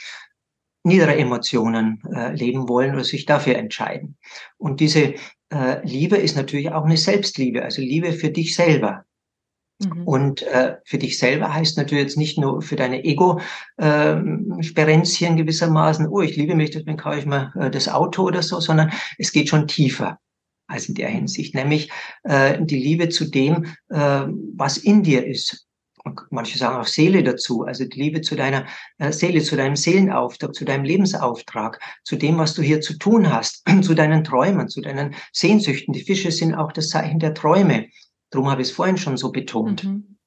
[0.83, 4.17] niedere Emotionen äh, leben wollen oder sich dafür entscheiden.
[4.57, 5.15] Und diese
[5.49, 9.05] äh, Liebe ist natürlich auch eine Selbstliebe, also Liebe für dich selber.
[9.79, 10.07] Mhm.
[10.07, 16.07] Und äh, für dich selber heißt natürlich jetzt nicht nur für deine Ego-Sperenzchen ähm, gewissermaßen,
[16.07, 19.31] oh, ich liebe mich, deswegen kaufe ich mal äh, das Auto oder so, sondern es
[19.31, 20.19] geht schon tiefer
[20.67, 21.89] als in der Hinsicht, nämlich
[22.23, 24.25] äh, die Liebe zu dem, äh,
[24.55, 25.67] was in dir ist
[26.29, 28.65] manche sagen auch Seele dazu, also die Liebe zu deiner
[28.97, 33.31] äh, Seele, zu deinem Seelenauftrag, zu deinem Lebensauftrag, zu dem, was du hier zu tun
[33.31, 35.93] hast, zu deinen Träumen, zu deinen Sehnsüchten.
[35.93, 37.87] Die Fische sind auch das Zeichen der Träume.
[38.29, 39.83] Darum habe ich es vorhin schon so betont.
[39.83, 40.17] Mhm.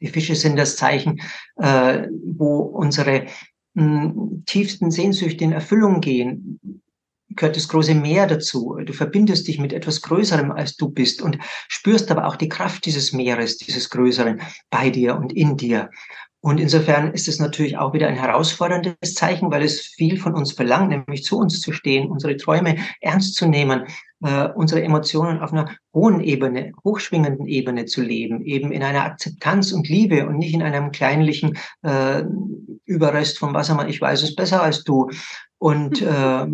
[0.00, 1.20] Die Fische sind das Zeichen,
[1.56, 3.26] äh, wo unsere
[3.74, 6.60] mh, tiefsten Sehnsüchte in Erfüllung gehen,
[7.30, 8.76] gehört das große Meer dazu.
[8.84, 12.86] Du verbindest dich mit etwas Größerem, als du bist und spürst aber auch die Kraft
[12.86, 15.90] dieses Meeres, dieses Größeren bei dir und in dir.
[16.44, 20.52] Und insofern ist es natürlich auch wieder ein herausforderndes Zeichen, weil es viel von uns
[20.52, 23.84] verlangt, nämlich zu uns zu stehen, unsere Träume ernst zu nehmen,
[24.22, 29.72] äh, unsere Emotionen auf einer hohen Ebene, hochschwingenden Ebene zu leben, eben in einer Akzeptanz
[29.72, 32.24] und Liebe und nicht in einem kleinlichen äh,
[32.84, 35.08] Überrest vom Wassermann, ich weiß es besser als du.
[35.64, 36.46] Und äh,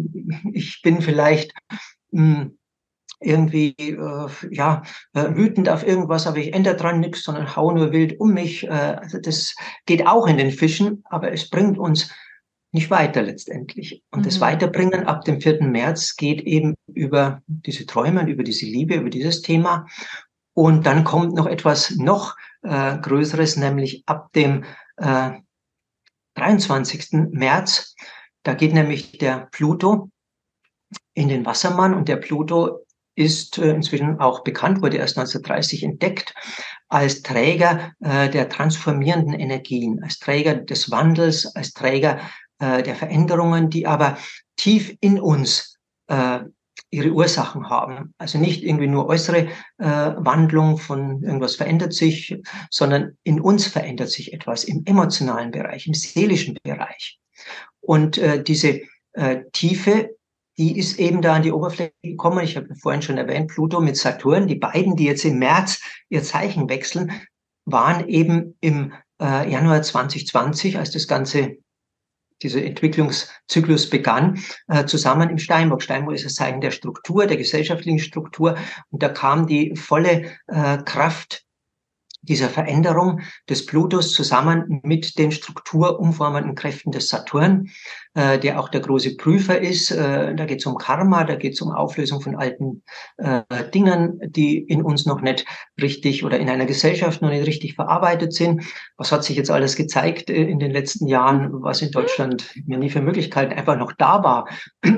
[0.53, 1.53] ich bin vielleicht
[2.13, 2.59] mh, hm,
[3.19, 4.83] irgendwie äh, ja
[5.15, 8.69] äh, wütend auf irgendwas, aber ich ändere dran nichts, sondern hau nur wild um mich.
[8.69, 12.09] Äh, also das geht auch in den Fischen, aber es bringt uns
[12.71, 14.05] nicht weiter letztendlich.
[14.13, 14.25] Und mhm.
[14.27, 15.65] das Weiterbringen ab dem 4.
[15.65, 19.87] März geht eben über diese Träume, über diese Liebe, über dieses Thema.
[20.55, 24.63] Und dann kommt noch etwas noch äh, Größeres, nämlich ab dem
[24.99, 25.33] äh,
[26.35, 27.09] 23.
[27.33, 27.97] März.
[28.43, 30.11] Da geht nämlich der Pluto
[31.15, 36.35] in den Wassermann und der Pluto ist äh, inzwischen auch bekannt, wurde erst 1930 entdeckt,
[36.89, 42.21] als Träger äh, der transformierenden Energien, als Träger des Wandels, als Träger
[42.59, 44.17] äh, der Veränderungen, die aber
[44.57, 45.77] tief in uns
[46.91, 48.15] ihre Ursachen haben.
[48.19, 49.47] Also nicht irgendwie nur äußere
[49.79, 52.37] Wandlung von irgendwas verändert sich,
[52.69, 57.21] sondern in uns verändert sich etwas im emotionalen Bereich, im seelischen Bereich.
[57.81, 58.81] Und diese
[59.53, 60.11] Tiefe
[60.61, 62.45] die ist eben da an die Oberfläche gekommen.
[62.45, 64.47] Ich habe vorhin schon erwähnt, Pluto mit Saturn.
[64.47, 67.13] Die beiden, die jetzt im März ihr Zeichen wechseln,
[67.65, 71.57] waren eben im äh, Januar 2020, als das Ganze
[72.43, 74.39] dieser Entwicklungszyklus begann,
[74.69, 75.83] äh, zusammen im Steinbock.
[75.83, 78.59] Steinbock ist das Zeichen der Struktur, der gesellschaftlichen Struktur.
[78.91, 81.43] Und da kam die volle äh, Kraft
[82.23, 87.71] dieser Veränderung des Plutos zusammen mit den strukturumformenden Kräften des Saturn,
[88.15, 89.91] äh, der auch der große Prüfer ist.
[89.91, 92.83] Äh, da geht es um Karma, da geht es um Auflösung von alten
[93.17, 95.47] äh, Dingen, die in uns noch nicht
[95.81, 98.65] richtig oder in einer Gesellschaft noch nicht richtig verarbeitet sind.
[98.97, 102.79] Was hat sich jetzt alles gezeigt äh, in den letzten Jahren, was in Deutschland mir
[102.79, 104.49] nie für Möglichkeiten einfach noch da war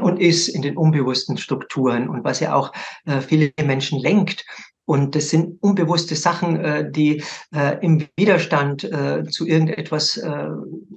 [0.00, 2.72] und ist in den unbewussten Strukturen und was ja auch
[3.06, 4.44] äh, viele Menschen lenkt.
[4.92, 7.22] Und das sind unbewusste Sachen, äh, die
[7.54, 10.20] äh, im Widerstand äh, zu irgendetwas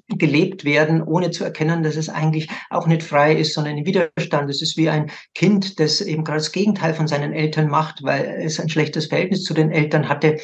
[0.09, 4.49] gelebt werden, ohne zu erkennen, dass es eigentlich auch nicht frei ist, sondern im Widerstand.
[4.49, 8.41] Es ist wie ein Kind, das eben gerade das Gegenteil von seinen Eltern macht, weil
[8.43, 10.37] es ein schlechtes Verhältnis zu den Eltern hatte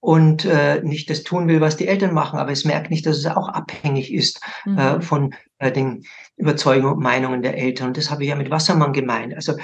[0.00, 3.18] und äh, nicht das tun will, was die Eltern machen, aber es merkt nicht, dass
[3.18, 4.78] es auch abhängig ist mhm.
[4.78, 6.04] äh, von äh, den
[6.36, 7.88] Überzeugungen und Meinungen der Eltern.
[7.88, 9.34] Und das habe ich ja mit Wassermann gemeint.
[9.34, 9.56] Also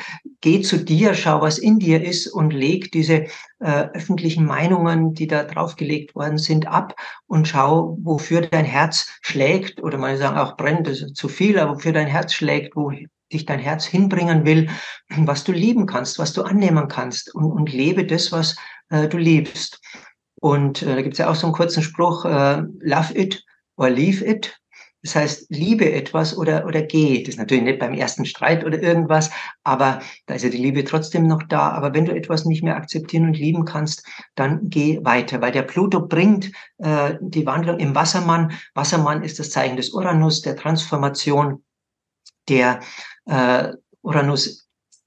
[0.42, 3.25] geh zu dir, schau, was in dir ist und leg diese
[3.61, 6.94] äh, öffentlichen Meinungen, die da draufgelegt worden sind, ab
[7.27, 11.59] und schau, wofür dein Herz schlägt oder man sagen auch brennt, das ist zu viel,
[11.59, 12.92] aber wofür dein Herz schlägt, wo
[13.33, 14.68] dich dein Herz hinbringen will,
[15.09, 18.57] was du lieben kannst, was du annehmen kannst und, und lebe das, was
[18.90, 19.81] äh, du liebst.
[20.46, 23.44] Und äh, da gibt es ja auch so einen kurzen Spruch, äh, love it
[23.76, 24.56] or leave it.
[25.02, 27.24] Das heißt, liebe etwas oder, oder geh.
[27.24, 29.32] Das ist natürlich nicht beim ersten Streit oder irgendwas,
[29.64, 31.70] aber da ist ja die Liebe trotzdem noch da.
[31.70, 34.06] Aber wenn du etwas nicht mehr akzeptieren und lieben kannst,
[34.37, 38.52] dann geh weiter, weil der Pluto bringt äh, die Wandlung im Wassermann.
[38.74, 41.64] Wassermann ist das Zeichen des Uranus, der Transformation.
[42.48, 42.78] Der
[43.24, 44.65] äh, Uranus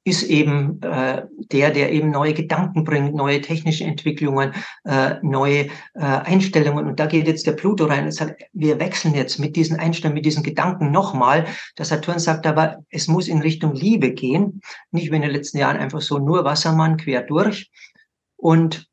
[0.10, 5.70] ist eben äh, der, der eben neue Gedanken bringt, neue technische Entwicklungen, äh, neue äh,
[5.94, 6.88] Einstellungen.
[6.88, 10.16] Und da geht jetzt der Pluto rein und sagt, wir wechseln jetzt mit diesen Einstellungen,
[10.16, 11.46] mit diesen Gedanken nochmal.
[11.78, 15.60] Der Saturn sagt aber, es muss in Richtung Liebe gehen, nicht wie in den letzten
[15.60, 17.70] Jahren einfach so nur Wassermann quer durch.
[18.36, 18.88] Und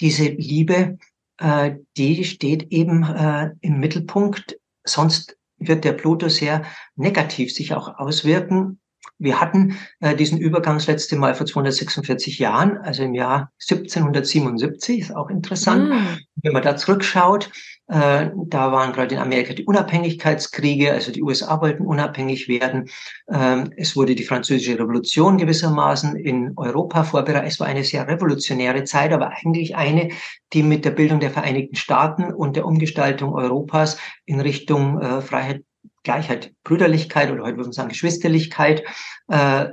[0.00, 0.98] diese Liebe,
[1.38, 4.58] äh, die steht eben äh, im Mittelpunkt.
[4.84, 8.78] Sonst wird der Pluto sehr negativ sich auch auswirken
[9.18, 15.00] wir hatten äh, diesen Übergang das letzte Mal vor 246 Jahren, also im Jahr 1777,
[15.00, 15.90] ist auch interessant.
[15.90, 16.18] Mm.
[16.36, 17.50] Wenn man da zurückschaut,
[17.88, 22.90] äh, da waren gerade in Amerika die Unabhängigkeitskriege, also die USA wollten unabhängig werden.
[23.32, 27.48] Ähm, es wurde die französische Revolution gewissermaßen in Europa vorbereitet.
[27.48, 30.10] Es war eine sehr revolutionäre Zeit, aber eigentlich eine,
[30.52, 35.62] die mit der Bildung der Vereinigten Staaten und der Umgestaltung Europas in Richtung äh, Freiheit,
[36.08, 38.82] Gleichheit, Brüderlichkeit oder heute würde man sagen Geschwisterlichkeit,
[39.28, 39.66] äh,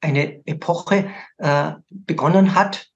[0.00, 2.92] eine Epoche äh, begonnen hat,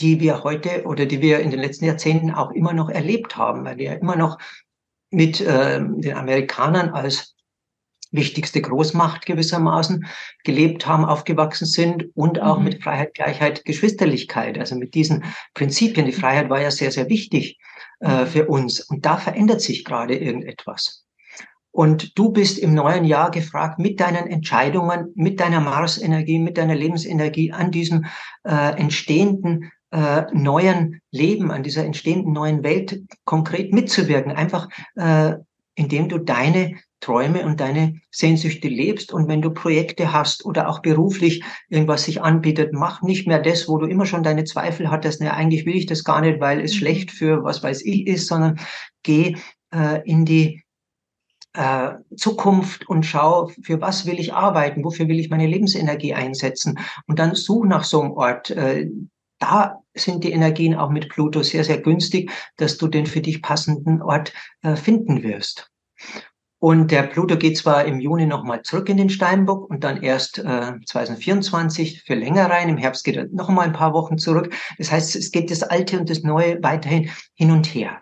[0.00, 3.64] die wir heute oder die wir in den letzten Jahrzehnten auch immer noch erlebt haben,
[3.64, 4.36] weil wir immer noch
[5.10, 7.34] mit äh, den Amerikanern als
[8.10, 10.06] wichtigste Großmacht gewissermaßen
[10.44, 12.64] gelebt haben, aufgewachsen sind und auch mhm.
[12.64, 14.58] mit Freiheit, Gleichheit, Geschwisterlichkeit.
[14.58, 16.04] Also mit diesen Prinzipien.
[16.04, 17.58] Die Freiheit war ja sehr, sehr wichtig
[18.00, 18.26] äh, mhm.
[18.26, 18.80] für uns.
[18.80, 21.05] Und da verändert sich gerade irgendetwas.
[21.76, 26.74] Und du bist im neuen Jahr gefragt, mit deinen Entscheidungen, mit deiner Marsenergie, mit deiner
[26.74, 28.06] Lebensenergie an diesem
[28.44, 34.32] äh, entstehenden äh, neuen Leben, an dieser entstehenden neuen Welt konkret mitzuwirken.
[34.32, 35.34] Einfach äh,
[35.74, 39.12] indem du deine Träume und deine Sehnsüchte lebst.
[39.12, 43.68] Und wenn du Projekte hast oder auch beruflich irgendwas sich anbietet, mach nicht mehr das,
[43.68, 46.60] wo du immer schon deine Zweifel hattest, ne, eigentlich will ich das gar nicht, weil
[46.60, 46.78] es mhm.
[46.78, 48.58] schlecht für was weiß ich ist, sondern
[49.02, 49.36] geh
[49.74, 50.62] äh, in die
[51.56, 56.78] äh, Zukunft und schau, für was will ich arbeiten, wofür will ich meine Lebensenergie einsetzen
[57.06, 58.50] und dann such nach so einem Ort.
[58.50, 58.90] Äh,
[59.38, 63.42] da sind die Energien auch mit Pluto sehr, sehr günstig, dass du den für dich
[63.42, 65.70] passenden Ort äh, finden wirst.
[66.58, 70.38] Und der Pluto geht zwar im Juni nochmal zurück in den Steinbock und dann erst
[70.38, 72.70] äh, 2024 für länger rein.
[72.70, 74.54] Im Herbst geht er nochmal ein paar Wochen zurück.
[74.78, 78.00] Das heißt, es geht das Alte und das Neue weiterhin hin und her.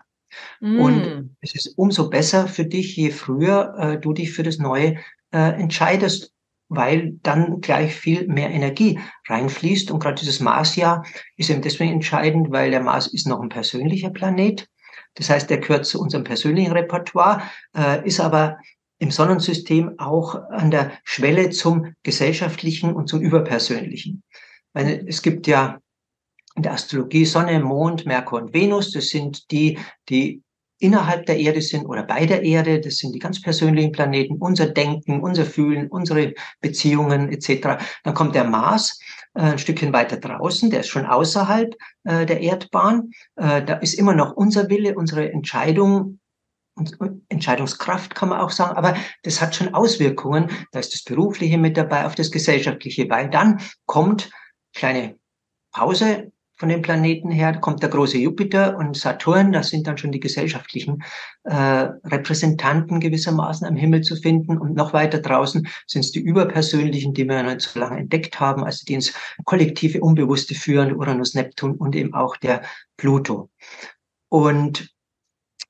[0.59, 0.79] Mm.
[0.79, 4.97] Und es ist umso besser für dich, je früher äh, du dich für das Neue
[5.31, 6.33] äh, entscheidest,
[6.67, 9.91] weil dann gleich viel mehr Energie reinfließt.
[9.91, 11.05] Und gerade dieses Marsjahr
[11.37, 14.67] ist eben deswegen entscheidend, weil der Mars ist noch ein persönlicher Planet.
[15.15, 17.43] Das heißt, er gehört zu unserem persönlichen Repertoire,
[17.75, 18.57] äh, ist aber
[18.97, 24.23] im Sonnensystem auch an der Schwelle zum gesellschaftlichen und zum überpersönlichen.
[24.73, 25.79] Weil es gibt ja
[26.55, 28.91] in der Astrologie Sonne, Mond, Merkur und Venus.
[28.91, 29.77] Das sind die,
[30.09, 30.41] die
[30.79, 32.79] innerhalb der Erde sind oder bei der Erde.
[32.79, 37.83] Das sind die ganz persönlichen Planeten, unser Denken, unser Fühlen, unsere Beziehungen etc.
[38.03, 38.99] Dann kommt der Mars
[39.33, 43.11] äh, ein Stückchen weiter draußen, der ist schon außerhalb äh, der Erdbahn.
[43.35, 46.19] Äh, da ist immer noch unser Wille, unsere Entscheidung,
[47.29, 50.49] Entscheidungskraft kann man auch sagen, aber das hat schon Auswirkungen.
[50.73, 54.29] Da ist das Berufliche mit dabei, auf das Gesellschaftliche, weil dann kommt
[54.73, 55.17] kleine
[55.71, 60.11] Pause von den Planeten her, kommt der große Jupiter und Saturn, das sind dann schon
[60.11, 61.03] die gesellschaftlichen
[61.43, 64.57] äh, Repräsentanten gewissermaßen am Himmel zu finden.
[64.57, 68.39] Und noch weiter draußen sind es die überpersönlichen, die wir noch nicht so lange entdeckt
[68.39, 69.13] haben, also die ins
[69.43, 72.61] kollektive Unbewusste führen, Uranus, Neptun und eben auch der
[72.97, 73.49] Pluto.
[74.29, 74.95] Und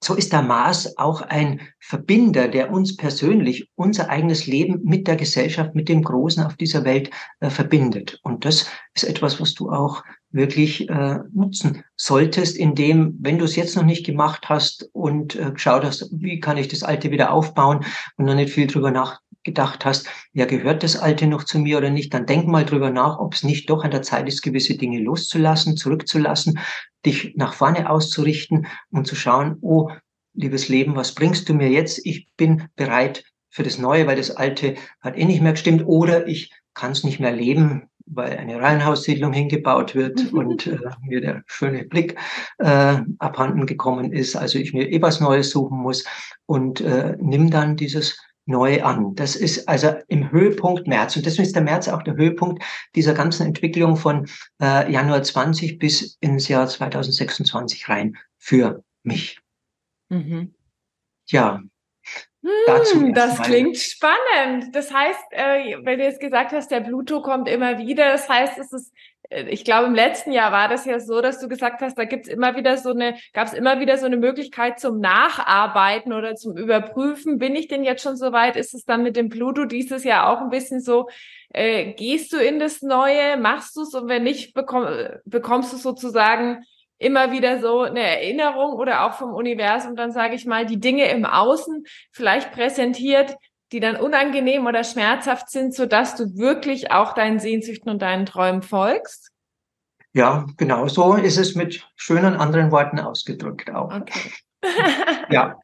[0.04, 5.16] so ist der Mars auch ein Verbinder, der uns persönlich, unser eigenes Leben mit der
[5.16, 8.20] Gesellschaft, mit dem Großen auf dieser Welt äh, verbindet.
[8.22, 10.04] Und das ist etwas, was du auch
[10.36, 15.52] wirklich äh, nutzen solltest, indem, wenn du es jetzt noch nicht gemacht hast und äh,
[15.52, 17.86] geschaut hast, wie kann ich das Alte wieder aufbauen
[18.18, 21.90] und noch nicht viel drüber nachgedacht hast, ja, gehört das Alte noch zu mir oder
[21.90, 24.78] nicht, dann denk mal drüber nach, ob es nicht doch an der Zeit ist, gewisse
[24.78, 26.60] Dinge loszulassen, zurückzulassen,
[27.06, 29.90] dich nach vorne auszurichten und zu schauen, oh,
[30.34, 32.06] liebes Leben, was bringst du mir jetzt?
[32.06, 36.28] Ich bin bereit für das Neue, weil das Alte hat eh nicht mehr gestimmt oder
[36.28, 41.44] ich kann es nicht mehr leben, weil eine Reihenhaussiedlung hingebaut wird und äh, mir der
[41.48, 42.18] schöne Blick
[42.60, 44.36] äh, abhanden gekommen ist.
[44.36, 46.04] Also ich mir eh was Neues suchen muss
[46.46, 49.16] und äh, nimm dann dieses neu an.
[49.16, 51.16] Das ist also im Höhepunkt März.
[51.16, 52.64] Und deswegen ist der März auch der Höhepunkt
[52.96, 54.28] dieser ganzen Entwicklung von
[54.62, 59.40] äh, Januar 20 bis ins Jahr 2026 rein für mich.
[60.10, 60.54] Mhm.
[61.28, 61.62] Ja.
[62.46, 64.76] Hm, das klingt spannend.
[64.76, 68.60] Das heißt, äh, wenn du jetzt gesagt hast, der Pluto kommt immer wieder, das heißt,
[68.60, 68.94] es ist
[69.30, 72.06] äh, ich glaube, im letzten Jahr war das ja so, dass du gesagt hast, da
[72.06, 76.36] gibt's immer wieder so eine, gab es immer wieder so eine Möglichkeit zum Nacharbeiten oder
[76.36, 77.38] zum Überprüfen.
[77.40, 78.56] Bin ich denn jetzt schon so weit?
[78.56, 81.10] Ist es dann mit dem Pluto dieses Jahr auch ein bisschen so,
[81.54, 84.88] äh, gehst du in das Neue, machst du es und wenn nicht, bekomm,
[85.26, 86.64] bekommst du sozusagen
[86.98, 91.10] immer wieder so eine Erinnerung oder auch vom Universum dann sage ich mal die Dinge
[91.10, 93.36] im Außen vielleicht präsentiert,
[93.72, 98.26] die dann unangenehm oder schmerzhaft sind, so dass du wirklich auch deinen Sehnsüchten und deinen
[98.26, 99.32] Träumen folgst?
[100.14, 103.94] Ja, genau so ist es mit schönen anderen Worten ausgedrückt auch.
[103.94, 104.32] Okay.
[105.30, 105.60] ja.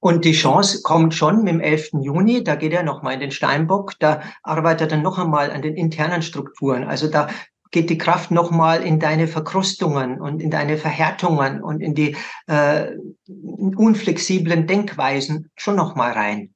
[0.00, 1.90] Und die Chance kommt schon mit dem 11.
[2.00, 5.76] Juni, da geht er nochmal in den Steinbock, da arbeitet er noch einmal an den
[5.76, 6.82] internen Strukturen.
[6.82, 7.28] Also da
[7.72, 12.92] geht die Kraft nochmal in deine Verkrustungen und in deine Verhärtungen und in die äh,
[13.26, 16.54] unflexiblen Denkweisen schon nochmal rein.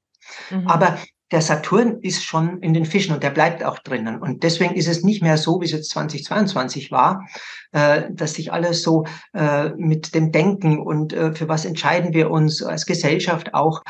[0.50, 0.68] Mhm.
[0.68, 0.98] Aber
[1.32, 4.20] der Saturn ist schon in den Fischen und der bleibt auch drinnen.
[4.20, 7.26] Und deswegen ist es nicht mehr so, wie es jetzt 2022 war,
[7.72, 12.30] äh, dass sich alles so äh, mit dem Denken und äh, für was entscheiden wir
[12.30, 13.82] uns als Gesellschaft auch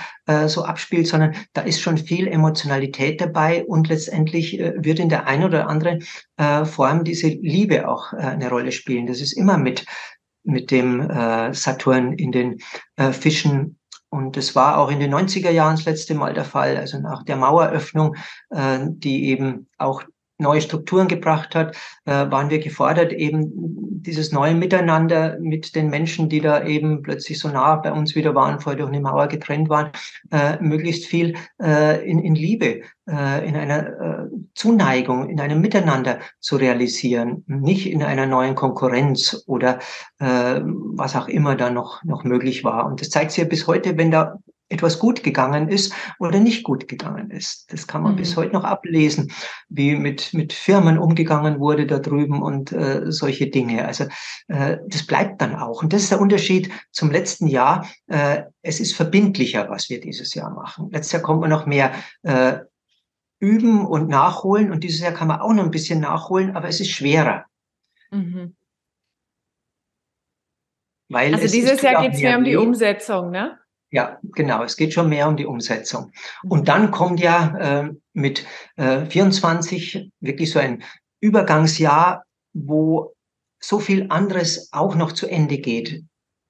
[0.46, 5.44] so abspielt, sondern da ist schon viel Emotionalität dabei und letztendlich wird in der einen
[5.44, 6.02] oder anderen
[6.64, 9.06] Form diese Liebe auch eine Rolle spielen.
[9.06, 9.84] Das ist immer mit
[10.42, 11.08] mit dem
[11.52, 12.58] Saturn in den
[13.12, 13.78] Fischen
[14.16, 17.22] und das war auch in den 90er Jahren das letzte Mal der Fall, also nach
[17.22, 18.16] der Maueröffnung,
[18.50, 20.02] äh, die eben auch
[20.38, 23.52] neue Strukturen gebracht hat, äh, waren wir gefordert, eben
[24.02, 28.34] dieses neue Miteinander mit den Menschen, die da eben plötzlich so nah bei uns wieder
[28.34, 29.90] waren, vorher durch eine Mauer getrennt waren,
[30.30, 36.20] äh, möglichst viel äh, in, in Liebe, äh, in einer äh, Zuneigung, in einem Miteinander
[36.40, 39.78] zu realisieren, nicht in einer neuen Konkurrenz oder
[40.18, 42.86] äh, was auch immer da noch, noch möglich war.
[42.86, 46.64] Und das zeigt sich ja bis heute, wenn da etwas gut gegangen ist oder nicht
[46.64, 47.72] gut gegangen ist.
[47.72, 48.16] Das kann man mhm.
[48.16, 49.32] bis heute noch ablesen,
[49.68, 53.86] wie mit, mit Firmen umgegangen wurde da drüben und äh, solche Dinge.
[53.86, 54.04] Also
[54.48, 55.82] äh, das bleibt dann auch.
[55.82, 57.86] Und das ist der Unterschied zum letzten Jahr.
[58.08, 60.90] Äh, es ist verbindlicher, was wir dieses Jahr machen.
[60.90, 62.58] Letztes Jahr kommt man noch mehr äh,
[63.38, 64.72] üben und nachholen.
[64.72, 67.44] Und dieses Jahr kann man auch noch ein bisschen nachholen, aber es ist schwerer.
[68.10, 68.56] Mhm.
[71.08, 73.60] Weil also dieses Jahr geht es mehr um die Umsetzung, ne?
[73.96, 74.62] Ja, genau.
[74.62, 76.12] Es geht schon mehr um die Umsetzung.
[76.44, 78.44] Und dann kommt ja äh, mit
[78.76, 80.84] äh, 24 wirklich so ein
[81.22, 83.14] Übergangsjahr, wo
[83.58, 86.04] so viel anderes auch noch zu Ende geht.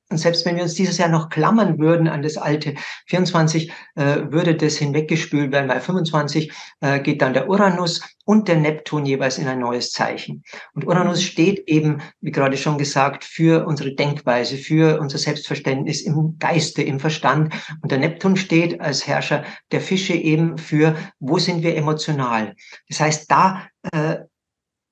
[0.09, 2.75] Und selbst wenn wir uns dieses Jahr noch klammern würden an das alte
[3.07, 8.57] 24, äh, würde das hinweggespült werden, weil 25 äh, geht dann der Uranus und der
[8.57, 10.45] Neptun jeweils in ein neues Zeichen.
[10.75, 11.25] Und Uranus mhm.
[11.25, 17.01] steht eben, wie gerade schon gesagt, für unsere Denkweise, für unser Selbstverständnis im Geiste, im
[17.01, 17.53] Verstand.
[17.83, 22.55] Und der Neptun steht als Herrscher der Fische eben für, wo sind wir emotional.
[22.89, 24.19] Das heißt, da äh,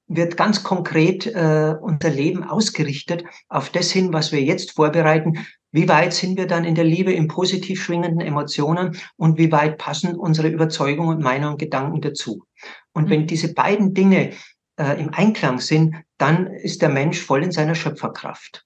[0.07, 5.47] wird ganz konkret äh, unser Leben ausgerichtet auf das hin, was wir jetzt vorbereiten.
[5.73, 9.79] Wie weit sind wir dann in der Liebe, in positiv schwingenden Emotionen und wie weit
[9.79, 12.44] passen unsere Überzeugungen, Meinungen und Gedanken dazu?
[12.92, 13.27] Und wenn mhm.
[13.27, 14.33] diese beiden Dinge
[14.77, 18.65] äh, im Einklang sind, dann ist der Mensch voll in seiner Schöpferkraft.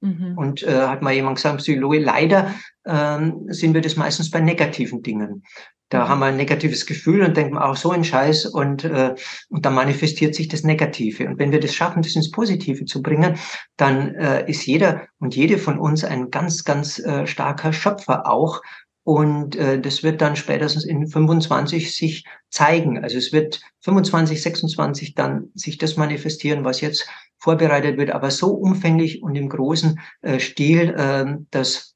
[0.00, 0.36] Mhm.
[0.36, 5.02] Und äh, hat mal jemand gesagt, Psychologe, leider ähm, sind wir das meistens bei negativen
[5.02, 5.44] Dingen.
[5.90, 6.08] Da mhm.
[6.08, 9.14] haben wir ein negatives Gefühl und denken auch so ein Scheiß und, äh,
[9.50, 11.28] und dann manifestiert sich das Negative.
[11.28, 13.36] Und wenn wir das schaffen, das ins Positive zu bringen,
[13.76, 18.62] dann äh, ist jeder und jede von uns ein ganz, ganz äh, starker Schöpfer auch.
[19.02, 23.02] Und äh, das wird dann spätestens in 25 sich zeigen.
[23.02, 28.52] Also es wird 25, 26 dann sich das manifestieren, was jetzt vorbereitet wird, aber so
[28.52, 31.89] umfänglich und im großen äh, Stil, äh, dass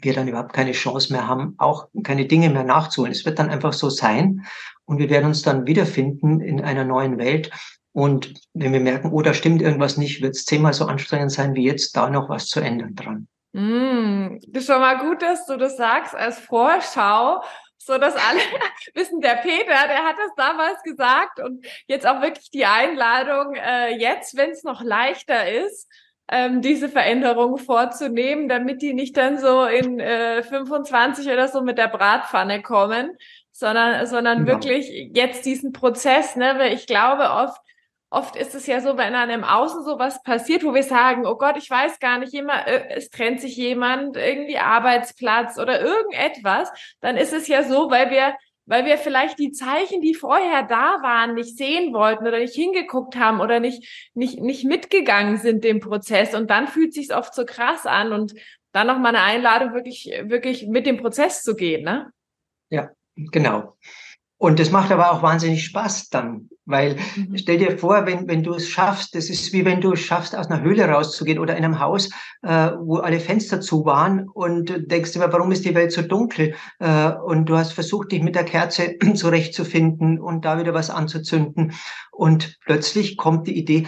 [0.00, 3.12] wir dann überhaupt keine Chance mehr haben, auch keine Dinge mehr nachzuholen.
[3.12, 4.46] Es wird dann einfach so sein
[4.84, 7.50] und wir werden uns dann wiederfinden in einer neuen Welt.
[7.92, 11.54] Und wenn wir merken, oh, da stimmt irgendwas nicht, wird es zehnmal so anstrengend sein,
[11.54, 13.26] wie jetzt da noch was zu ändern dran.
[13.52, 17.42] Mm, das ist schon mal gut, dass du das sagst als Vorschau,
[17.78, 18.40] so dass alle
[18.94, 23.96] wissen, der Peter, der hat das damals gesagt und jetzt auch wirklich die Einladung, äh,
[23.96, 25.88] jetzt, wenn es noch leichter ist,
[26.30, 31.78] ähm, diese Veränderung vorzunehmen, damit die nicht dann so in äh, 25 oder so mit
[31.78, 33.12] der Bratpfanne kommen,
[33.52, 34.58] sondern, sondern genau.
[34.58, 37.60] wirklich jetzt diesen Prozess, ne, weil ich glaube oft,
[38.10, 41.36] oft ist es ja so, wenn dann im Außen sowas passiert, wo wir sagen, oh
[41.36, 46.70] Gott, ich weiß gar nicht, jemand, äh, es trennt sich jemand, irgendwie Arbeitsplatz oder irgendetwas,
[47.00, 48.34] dann ist es ja so, weil wir
[48.68, 53.16] weil wir vielleicht die Zeichen, die vorher da waren, nicht sehen wollten oder nicht hingeguckt
[53.16, 56.34] haben oder nicht, nicht, nicht mitgegangen sind dem Prozess.
[56.34, 58.34] Und dann fühlt sich oft so krass an und
[58.72, 62.12] dann noch mal eine Einladung, wirklich, wirklich mit dem Prozess zu gehen, ne?
[62.68, 63.76] Ja, genau.
[64.36, 67.36] Und das macht aber auch wahnsinnig Spaß dann, weil mhm.
[67.36, 70.36] stell dir vor, wenn, wenn du es schaffst, das ist wie wenn du es schaffst,
[70.36, 72.10] aus einer Höhle rauszugehen oder in einem Haus,
[72.42, 76.02] äh, wo alle Fenster zu waren und du denkst immer, warum ist die Welt so
[76.02, 76.54] dunkel?
[76.78, 81.72] Äh, und du hast versucht, dich mit der Kerze zurechtzufinden und da wieder was anzuzünden.
[82.12, 83.86] Und plötzlich kommt die Idee,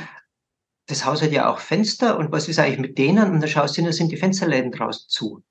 [0.87, 3.31] das Haus hat ja auch Fenster und was ist eigentlich mit denen?
[3.31, 5.43] Und dann schaust du, da sind die Fensterläden draußen zu.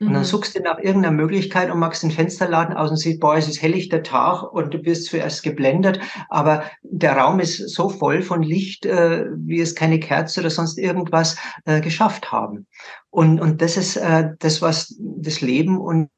[0.00, 0.26] Und dann mhm.
[0.26, 3.60] suchst du nach irgendeiner Möglichkeit und machst den Fensterladen aus und siehst, boah, es ist
[3.60, 8.86] helllichter Tag und du bist zuerst geblendet, aber der Raum ist so voll von Licht,
[8.86, 12.66] äh, wie es keine Kerze oder sonst irgendwas äh, geschafft haben.
[13.10, 16.10] Und, und das ist äh, das, was das Leben und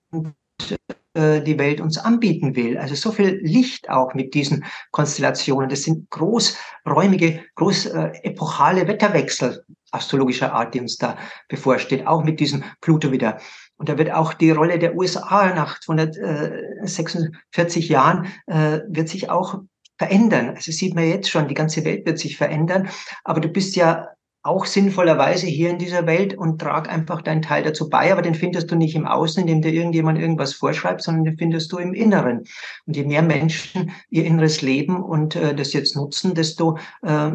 [1.14, 2.78] äh, die Welt uns anbieten will.
[2.78, 5.68] Also so viel Licht auch mit diesen Konstellationen.
[5.68, 11.16] Das sind großräumige, groß äh, epochale Wetterwechsel astrologischer Art, die uns da
[11.48, 13.38] bevorsteht, auch mit diesem Pluto wieder.
[13.76, 19.60] Und da wird auch die Rolle der USA nach 246 Jahren äh, wird sich auch
[19.98, 20.50] verändern.
[20.50, 22.88] Also sieht man jetzt schon, die ganze Welt wird sich verändern.
[23.24, 24.08] Aber du bist ja
[24.42, 28.34] auch sinnvollerweise hier in dieser Welt und trag einfach deinen Teil dazu bei, aber den
[28.34, 31.92] findest du nicht im Außen, indem dir irgendjemand irgendwas vorschreibt, sondern den findest du im
[31.92, 32.44] Inneren.
[32.86, 37.32] Und je mehr Menschen ihr inneres Leben und äh, das jetzt nutzen, desto äh,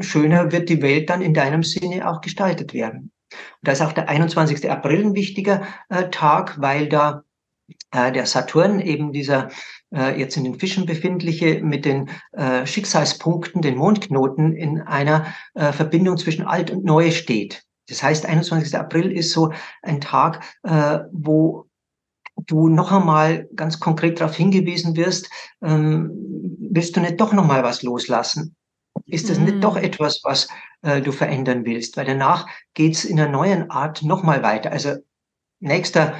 [0.00, 3.12] schöner wird die Welt dann in deinem Sinne auch gestaltet werden.
[3.30, 4.68] Und da ist auch der 21.
[4.70, 7.22] April ein wichtiger äh, Tag, weil da
[7.92, 9.48] äh, der Saturn, eben dieser
[9.94, 15.72] äh, jetzt in den Fischen befindliche, mit den äh, Schicksalspunkten, den Mondknoten, in einer äh,
[15.72, 17.64] Verbindung zwischen Alt und Neu steht.
[17.88, 18.76] Das heißt, 21.
[18.76, 21.66] April ist so ein Tag, äh, wo
[22.46, 25.30] du noch einmal ganz konkret darauf hingewiesen wirst,
[25.62, 26.10] ähm,
[26.58, 28.56] willst du nicht doch noch mal was loslassen?
[29.06, 29.44] Ist das mm.
[29.44, 30.48] nicht doch etwas, was
[30.82, 31.96] äh, du verändern willst?
[31.96, 34.72] Weil danach geht's in einer neuen Art noch mal weiter.
[34.72, 34.96] Also
[35.60, 36.14] nächster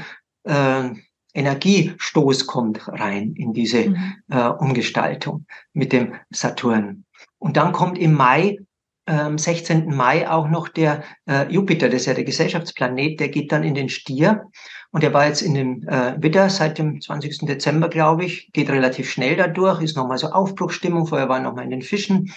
[0.45, 0.91] äh,
[1.37, 4.15] Energiestoß kommt rein in diese mhm.
[4.31, 7.05] äh, Umgestaltung mit dem Saturn.
[7.39, 8.59] Und dann kommt im Mai,
[9.07, 9.95] ähm, 16.
[9.95, 13.75] Mai auch noch der äh, Jupiter, das ist ja der Gesellschaftsplanet, der geht dann in
[13.75, 14.45] den Stier.
[14.91, 17.47] Und der war jetzt in dem äh, Widder seit dem 20.
[17.47, 21.71] Dezember, glaube ich, geht relativ schnell dadurch, ist nochmal so Aufbruchstimmung, vorher war nochmal in
[21.71, 22.33] den Fischen.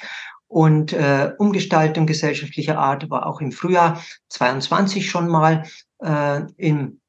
[0.47, 5.63] Und äh, Umgestaltung gesellschaftlicher Art war auch im Frühjahr 22 schon mal
[6.03, 6.99] äh, im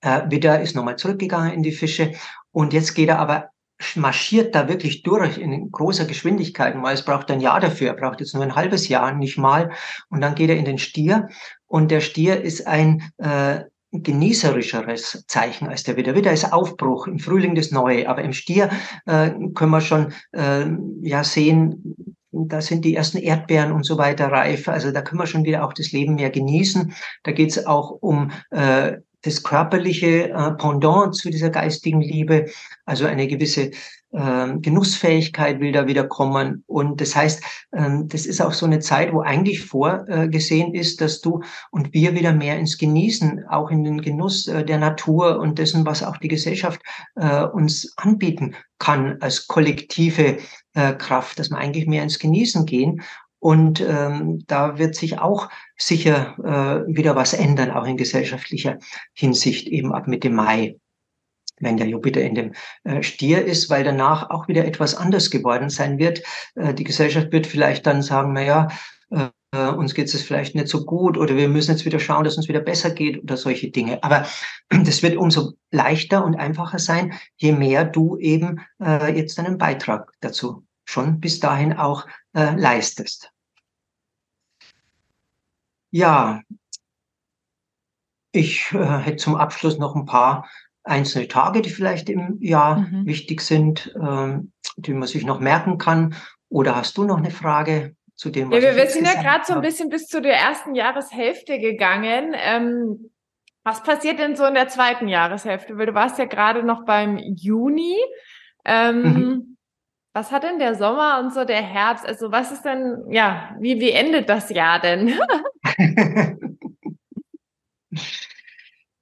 [0.00, 2.12] äh, Widder ist nochmal zurückgegangen in die Fische
[2.52, 3.50] und jetzt geht er aber
[3.96, 8.20] marschiert da wirklich durch in großer Geschwindigkeit, weil es braucht ein Jahr dafür, er braucht
[8.20, 9.70] jetzt nur ein halbes Jahr, nicht mal.
[10.10, 11.28] Und dann geht er in den Stier
[11.66, 13.60] und der Stier ist ein äh,
[13.92, 16.14] genießerischeres Zeichen als der Widder.
[16.14, 18.70] Widder ist Aufbruch, im Frühling das Neue, aber im Stier
[19.06, 20.66] äh, können wir schon äh,
[21.02, 24.68] ja sehen, da sind die ersten Erdbeeren und so weiter reif.
[24.68, 26.94] Also da können wir schon wieder auch das Leben mehr genießen.
[27.24, 32.46] Da geht es auch um äh, das körperliche äh, Pendant zu dieser geistigen Liebe,
[32.84, 33.70] also eine gewisse
[34.12, 36.64] ähm, Genussfähigkeit will da wieder kommen.
[36.66, 37.42] Und das heißt,
[37.72, 42.14] ähm, das ist auch so eine Zeit, wo eigentlich vorgesehen ist, dass du und wir
[42.14, 46.16] wieder mehr ins Genießen, auch in den Genuss äh, der Natur und dessen, was auch
[46.16, 46.80] die Gesellschaft
[47.16, 50.38] äh, uns anbieten kann als kollektive
[50.74, 53.02] äh, Kraft, dass wir eigentlich mehr ins Genießen gehen.
[53.40, 58.78] Und ähm, da wird sich auch sicher äh, wieder was ändern, auch in gesellschaftlicher
[59.14, 60.76] Hinsicht, eben ab Mitte Mai
[61.62, 62.52] wenn der Jupiter in dem
[62.84, 66.22] äh, Stier ist, weil danach auch wieder etwas anders geworden sein wird.
[66.54, 68.68] Äh, die Gesellschaft wird vielleicht dann sagen, na ja,
[69.10, 69.28] äh,
[69.68, 72.48] uns geht es vielleicht nicht so gut oder wir müssen jetzt wieder schauen, dass uns
[72.48, 74.02] wieder besser geht oder solche Dinge.
[74.02, 74.26] Aber
[74.70, 80.12] das wird umso leichter und einfacher sein, je mehr du eben äh, jetzt einen Beitrag
[80.20, 83.32] dazu schon bis dahin auch äh, leistest.
[85.90, 86.42] Ja,
[88.32, 90.48] ich äh, hätte zum Abschluss noch ein paar
[90.84, 93.06] einzelne Tage, die vielleicht im Jahr mhm.
[93.06, 96.14] wichtig sind, ähm, die man sich noch merken kann.
[96.48, 98.50] Oder hast du noch eine Frage zu dem?
[98.50, 101.58] Was ja, wir, wir sind ja gerade so ein bisschen bis zu der ersten Jahreshälfte
[101.58, 102.34] gegangen.
[102.34, 103.10] Ähm,
[103.62, 105.76] was passiert denn so in der zweiten Jahreshälfte?
[105.76, 107.98] Weil du warst ja gerade noch beim Juni.
[108.64, 109.56] Ähm, mhm.
[110.12, 112.04] Was hat denn der Sommer und so der Herbst?
[112.04, 115.16] Also was ist denn, ja, wie, wie endet das Jahr denn?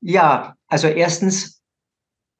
[0.00, 1.62] ja, also erstens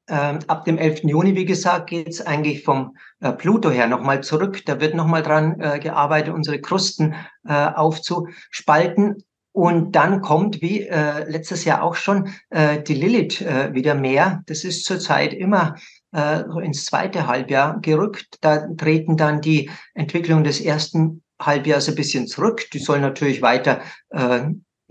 [0.07, 1.03] ähm, ab dem 11.
[1.03, 4.63] Juni, wie gesagt, geht es eigentlich vom äh, Pluto her nochmal zurück.
[4.65, 7.15] Da wird nochmal dran äh, gearbeitet, unsere Krusten
[7.47, 9.23] äh, aufzuspalten.
[9.51, 14.43] Und dann kommt, wie äh, letztes Jahr auch schon, äh, die Lilith äh, wieder mehr.
[14.45, 15.75] Das ist zurzeit immer
[16.13, 18.37] äh, ins zweite Halbjahr gerückt.
[18.41, 22.69] Da treten dann die Entwicklungen des ersten Halbjahres ein bisschen zurück.
[22.73, 24.47] Die sollen natürlich weiter äh,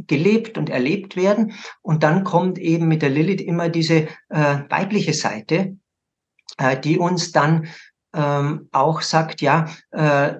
[0.07, 1.53] gelebt und erlebt werden.
[1.83, 5.77] Und dann kommt eben mit der Lilith immer diese äh, weibliche Seite,
[6.57, 7.69] äh, die uns dann
[8.15, 10.35] ähm, auch sagt, ja, äh,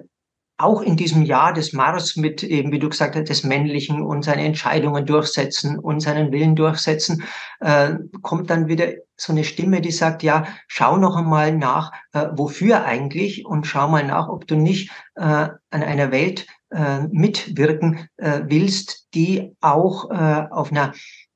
[0.59, 4.23] auch in diesem Jahr des Mars mit eben, wie du gesagt hast, des Männlichen und
[4.23, 7.23] seine Entscheidungen durchsetzen und seinen Willen durchsetzen,
[7.61, 12.27] äh, kommt dann wieder so eine Stimme, die sagt, ja, schau noch einmal nach, äh,
[12.33, 18.07] wofür eigentlich und schau mal nach, ob du nicht äh, an einer Welt äh, mitwirken
[18.17, 20.93] äh, willst, die auch äh, auf einer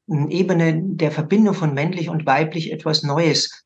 [0.08, 3.64] Ebene der Verbindung von männlich und weiblich etwas Neues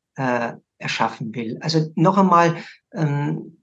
[0.78, 1.58] erschaffen will.
[1.60, 2.56] Also noch einmal,
[2.94, 3.57] ähm,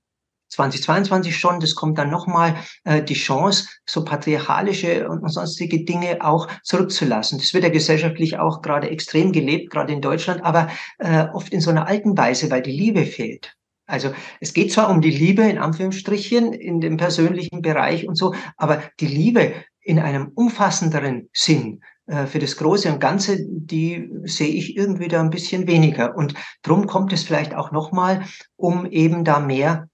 [0.55, 6.47] 2022 schon, das kommt dann nochmal äh, die Chance, so patriarchalische und sonstige Dinge auch
[6.63, 7.37] zurückzulassen.
[7.37, 11.61] Das wird ja gesellschaftlich auch gerade extrem gelebt, gerade in Deutschland, aber äh, oft in
[11.61, 13.55] so einer alten Weise, weil die Liebe fehlt.
[13.87, 18.33] Also es geht zwar um die Liebe in Anführungsstrichen in dem persönlichen Bereich und so,
[18.57, 24.49] aber die Liebe in einem umfassenderen Sinn äh, für das Große und Ganze, die sehe
[24.49, 26.15] ich irgendwie da ein bisschen weniger.
[26.15, 26.33] Und
[26.63, 28.25] drum kommt es vielleicht auch nochmal,
[28.55, 29.87] um eben da mehr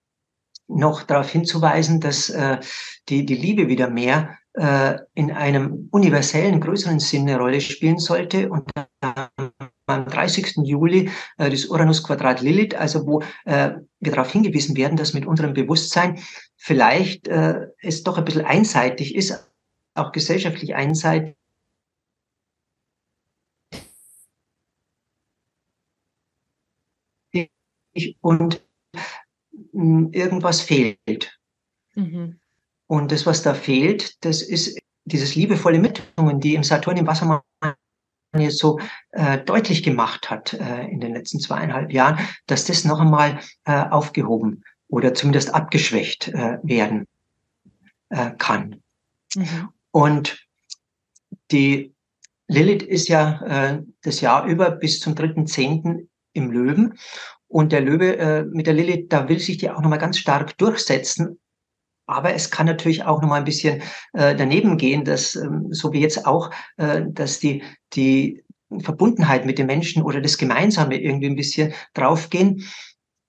[0.74, 2.60] noch darauf hinzuweisen, dass äh,
[3.10, 8.50] die, die Liebe wieder mehr äh, in einem universellen, größeren Sinn eine Rolle spielen sollte.
[8.50, 8.70] Und
[9.02, 10.58] am 30.
[10.64, 15.54] Juli äh, das Uranus-Quadrat Lilith, also wo äh, wir darauf hingewiesen werden, dass mit unserem
[15.54, 16.20] Bewusstsein
[16.58, 19.50] vielleicht äh, es doch ein bisschen einseitig ist,
[19.94, 21.36] auch gesellschaftlich einseitig,
[28.22, 28.62] und
[29.74, 31.40] irgendwas fehlt.
[31.96, 32.40] Mhm.
[32.88, 37.42] Und das, was da fehlt, das ist dieses liebevolle Mitteilungen, die im Saturn im Wassermann
[38.38, 38.80] jetzt so
[39.12, 43.84] äh, deutlich gemacht hat äh, in den letzten zweieinhalb Jahren, dass das noch einmal äh,
[43.90, 47.08] aufgehoben oder zumindest abgeschwächt äh, werden
[48.10, 48.82] äh, kann.
[49.36, 49.70] Mhm.
[49.92, 50.48] Und
[51.52, 51.94] die
[52.48, 56.08] Lilith ist ja äh, das Jahr über bis zum 3.10.
[56.34, 56.98] im Löwen
[57.52, 60.58] und der Löwe äh, mit der Lilith, da will sich die auch nochmal ganz stark
[60.58, 61.40] durchsetzen.
[62.08, 63.82] Aber es kann natürlich auch nochmal ein bisschen
[64.14, 68.44] äh, daneben gehen, dass, ähm, so wie jetzt auch, äh, dass die, die
[68.80, 72.66] Verbundenheit mit den Menschen oder das Gemeinsame irgendwie ein bisschen draufgehen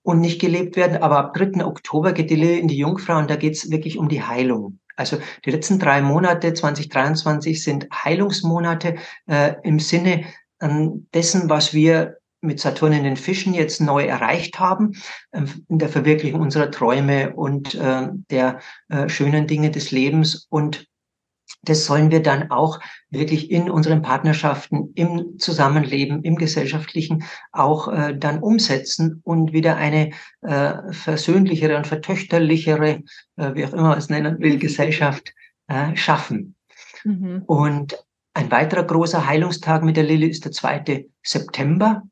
[0.03, 1.03] und nicht gelebt werden.
[1.03, 1.65] Aber ab 3.
[1.65, 4.79] Oktober geht die Lilith in die Jungfrau und da geht es wirklich um die Heilung.
[4.95, 8.97] Also die letzten drei Monate 2023 sind Heilungsmonate
[9.27, 10.25] äh, im Sinne
[10.61, 14.93] an dessen, was wir mit Saturn in den Fischen jetzt neu erreicht haben,
[15.33, 20.47] ähm, in der Verwirklichung unserer Träume und äh, der äh, schönen Dinge des Lebens.
[20.51, 20.87] Und
[21.63, 22.81] das sollen wir dann auch
[23.11, 30.11] wirklich in unseren Partnerschaften, im Zusammenleben, im Gesellschaftlichen auch äh, dann umsetzen und wieder eine
[30.41, 33.03] äh, versöhnlichere und vertöchterlichere,
[33.37, 35.33] äh, wie auch immer man es nennen will, Gesellschaft
[35.69, 36.57] äh, schaffen.
[37.05, 37.43] Mhm.
[37.47, 41.07] Und ein weiterer großer Heilungstag mit der Lilly ist der 2.
[41.23, 42.03] September.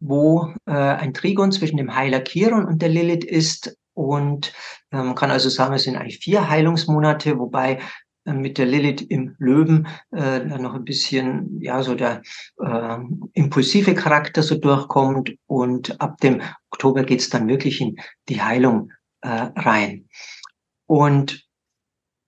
[0.00, 3.76] Wo äh, ein Trigon zwischen dem Heiler Chiron und der Lilith ist.
[3.94, 4.52] Und
[4.90, 7.80] äh, man kann also sagen, es sind eigentlich vier Heilungsmonate, wobei
[8.26, 12.22] äh, mit der Lilith im Löwen äh, noch ein bisschen ja so der
[12.62, 12.98] äh,
[13.32, 17.96] impulsive Charakter so durchkommt und ab dem Oktober geht's dann wirklich in
[18.28, 18.92] die Heilung
[19.22, 20.08] äh, rein.
[20.86, 21.46] Und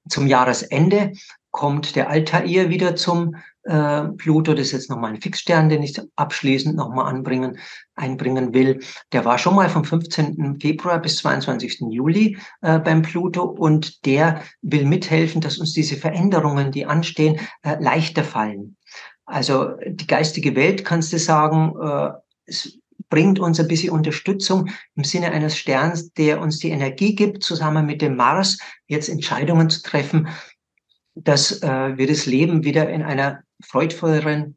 [0.09, 1.12] zum Jahresende
[1.51, 4.55] kommt der Altair wieder zum Pluto.
[4.55, 7.59] Das ist jetzt nochmal ein Fixstern, den ich abschließend nochmal anbringen,
[7.95, 8.81] einbringen will.
[9.13, 10.59] Der war schon mal vom 15.
[10.61, 11.81] Februar bis 22.
[11.91, 17.77] Juli äh, beim Pluto und der will mithelfen, dass uns diese Veränderungen, die anstehen, äh,
[17.81, 18.77] leichter fallen.
[19.27, 22.11] Also die geistige Welt, kannst du sagen, äh,
[22.47, 22.79] es
[23.11, 27.87] bringt uns ein bisschen Unterstützung im Sinne eines Sterns, der uns die Energie gibt, zusammen
[27.87, 30.29] mit dem Mars jetzt Entscheidungen zu treffen,
[31.15, 34.57] dass äh, wir das Leben wieder in einer freudvolleren,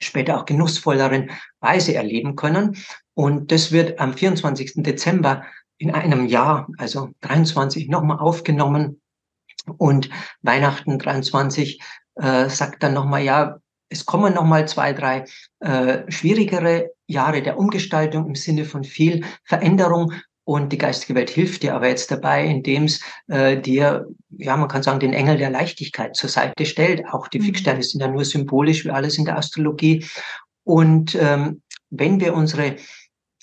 [0.00, 1.30] später auch genussvolleren
[1.60, 2.76] Weise erleben können.
[3.14, 4.72] Und das wird am 24.
[4.76, 5.44] Dezember
[5.78, 9.00] in einem Jahr, also 23, nochmal aufgenommen.
[9.76, 10.10] Und
[10.42, 11.80] Weihnachten 23
[12.16, 13.58] äh, sagt dann nochmal, ja,
[13.88, 15.26] es kommen nochmal zwei, drei
[15.60, 20.14] äh, schwierigere Jahre der Umgestaltung im Sinne von viel Veränderung.
[20.44, 24.68] Und die geistige Welt hilft dir aber jetzt dabei, indem es äh, dir, ja, man
[24.68, 27.06] kann sagen, den Engel der Leichtigkeit zur Seite stellt.
[27.12, 27.44] Auch die mhm.
[27.44, 30.04] Fixsterne sind ja nur symbolisch wie alles in der Astrologie.
[30.64, 32.76] Und ähm, wenn wir unsere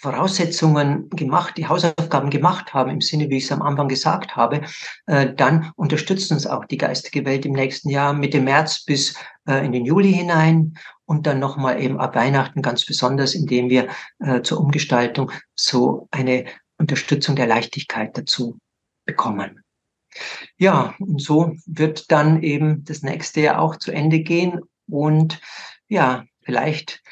[0.01, 4.61] Voraussetzungen gemacht, die Hausaufgaben gemacht haben, im Sinne, wie ich es am Anfang gesagt habe,
[5.07, 9.65] äh, dann unterstützt uns auch die geistige Welt im nächsten Jahr Mitte März bis äh,
[9.65, 10.75] in den Juli hinein
[11.05, 13.89] und dann nochmal eben ab Weihnachten ganz besonders, indem wir
[14.19, 16.45] äh, zur Umgestaltung so eine
[16.79, 18.57] Unterstützung der Leichtigkeit dazu
[19.05, 19.63] bekommen.
[20.57, 25.39] Ja, und so wird dann eben das nächste Jahr auch zu Ende gehen und
[25.87, 27.03] ja, vielleicht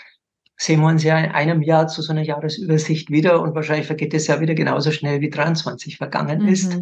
[0.56, 4.14] sehen wir uns ja in einem Jahr zu so einer Jahresübersicht wieder und wahrscheinlich vergeht
[4.16, 6.48] es ja wieder genauso schnell wie 23 vergangen mhm.
[6.48, 6.78] ist.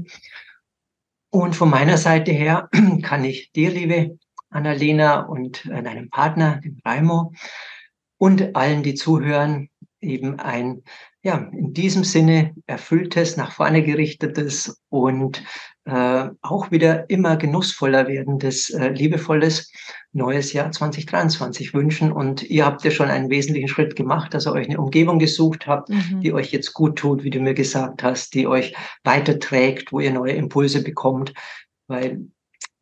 [1.30, 2.70] Und von meiner Seite her
[3.02, 4.18] kann ich dir, liebe
[4.50, 7.34] Annalena und äh, deinem Partner, dem Raimo
[8.18, 9.70] und allen, die zuhören,
[10.00, 10.84] eben ein
[11.26, 15.41] ja, in diesem Sinne erfülltes, nach vorne gerichtetes und
[15.86, 19.71] äh, auch wieder immer genussvoller werdendes, äh, liebevolles
[20.13, 22.11] neues Jahr 2023 wünschen.
[22.11, 25.65] Und ihr habt ja schon einen wesentlichen Schritt gemacht, dass ihr euch eine Umgebung gesucht
[25.65, 26.21] habt, mhm.
[26.21, 30.13] die euch jetzt gut tut, wie du mir gesagt hast, die euch weiterträgt, wo ihr
[30.13, 31.34] neue Impulse bekommt.
[31.88, 32.21] Weil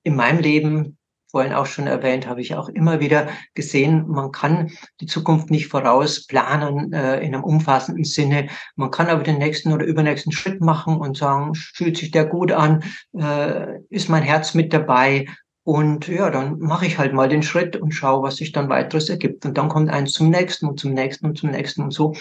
[0.03, 0.97] in meinem Leben
[1.33, 4.69] vorhin auch schon erwähnt, habe ich auch immer wieder gesehen, man kann
[5.01, 8.49] die Zukunft nicht vorausplanen äh, in einem umfassenden Sinne.
[8.75, 12.51] Man kann aber den nächsten oder übernächsten Schritt machen und sagen, fühlt sich der gut
[12.51, 12.83] an,
[13.17, 15.25] äh, ist mein Herz mit dabei.
[15.63, 19.09] Und ja, dann mache ich halt mal den Schritt und schaue, was sich dann weiteres
[19.09, 19.43] ergibt.
[19.43, 22.13] Und dann kommt eins zum nächsten und zum nächsten und zum nächsten und so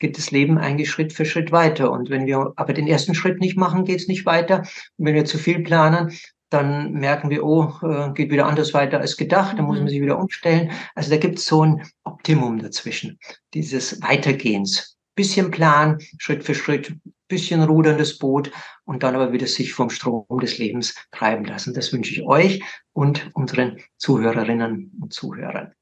[0.00, 1.92] geht das Leben eigentlich Schritt für Schritt weiter.
[1.92, 4.62] Und wenn wir aber den ersten Schritt nicht machen, geht es nicht weiter.
[4.96, 6.12] Und wenn wir zu viel planen,
[6.50, 9.90] dann merken wir, oh, äh, geht wieder anders weiter als gedacht, dann muss man mhm.
[9.90, 10.70] sich wieder umstellen.
[10.94, 13.18] Also da gibt es so ein Optimum dazwischen,
[13.54, 14.96] dieses Weitergehens.
[15.14, 16.94] Bisschen Plan, Schritt für Schritt,
[17.28, 18.52] bisschen ruderndes Boot
[18.84, 21.74] und dann aber wieder sich vom Strom des Lebens treiben lassen.
[21.74, 25.72] Das wünsche ich euch und unseren Zuhörerinnen und Zuhörern.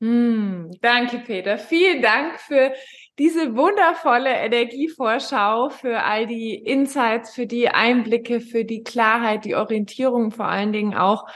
[0.00, 1.58] Mm, danke, Peter.
[1.58, 2.72] Vielen Dank für
[3.18, 10.30] diese wundervolle Energievorschau, für all die Insights, für die Einblicke, für die Klarheit, die Orientierung
[10.30, 11.26] vor allen Dingen auch.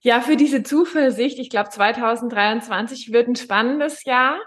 [0.00, 1.38] Ja, für diese Zuversicht.
[1.38, 4.38] Ich glaube, 2023 wird ein spannendes Jahr.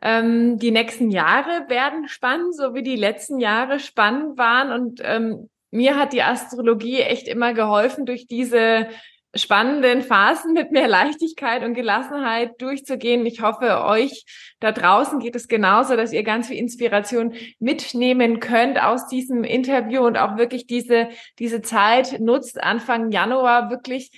[0.00, 4.72] Ähm, die nächsten Jahre werden spannend, so wie die letzten Jahre spannend waren.
[4.72, 8.88] Und ähm, mir hat die Astrologie echt immer geholfen, durch diese
[9.34, 13.26] spannenden Phasen mit mehr Leichtigkeit und Gelassenheit durchzugehen.
[13.26, 14.24] Ich hoffe, euch
[14.60, 20.04] da draußen geht es genauso, dass ihr ganz viel Inspiration mitnehmen könnt aus diesem Interview
[20.04, 21.08] und auch wirklich diese,
[21.38, 24.10] diese Zeit nutzt, Anfang Januar wirklich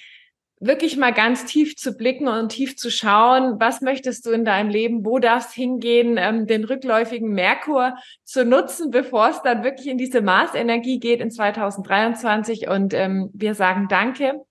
[0.59, 4.71] wirklich mal ganz tief zu blicken und tief zu schauen, was möchtest du in deinem
[4.71, 7.95] Leben, wo darfst hingehen, ähm, den rückläufigen Merkur
[8.25, 12.69] zu nutzen, bevor es dann wirklich in diese Marsenergie geht in 2023.
[12.69, 14.46] Und ähm, wir sagen Danke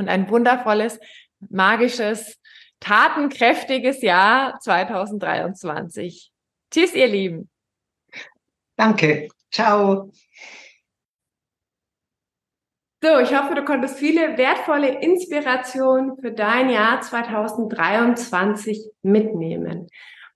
[0.00, 0.98] und ein wundervolles,
[1.48, 2.40] magisches,
[2.80, 6.32] tatenkräftiges Jahr 2023.
[6.70, 7.48] Tschüss, ihr Lieben.
[8.76, 9.28] Danke.
[9.52, 10.10] Ciao.
[13.02, 19.88] So, ich hoffe, du konntest viele wertvolle Inspirationen für dein Jahr 2023 mitnehmen.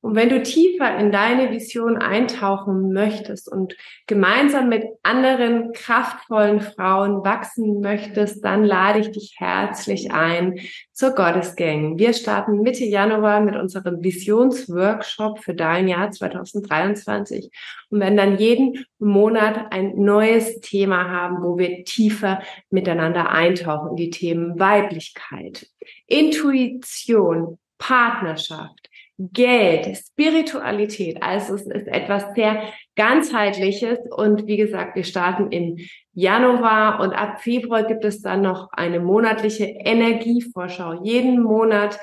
[0.04, 3.74] Und wenn du tiefer in deine Vision eintauchen möchtest und
[4.06, 10.60] gemeinsam mit anderen kraftvollen Frauen wachsen möchtest, dann lade ich dich herzlich ein
[10.92, 11.98] zur Goddess Gang.
[11.98, 17.50] Wir starten Mitte Januar mit unserem Visionsworkshop für dein Jahr 2023
[17.88, 23.96] und werden dann jeden Monat ein neues Thema haben, wo wir tiefer miteinander eintauchen in
[23.96, 25.66] die Themen Weiblichkeit,
[26.06, 31.22] Intuition, Partnerschaft, Geld, Spiritualität.
[31.22, 32.62] Also es ist etwas sehr
[32.96, 35.78] ganzheitliches und wie gesagt, wir starten im
[36.14, 41.04] Januar und ab Februar gibt es dann noch eine monatliche Energievorschau.
[41.04, 41.98] Jeden Monat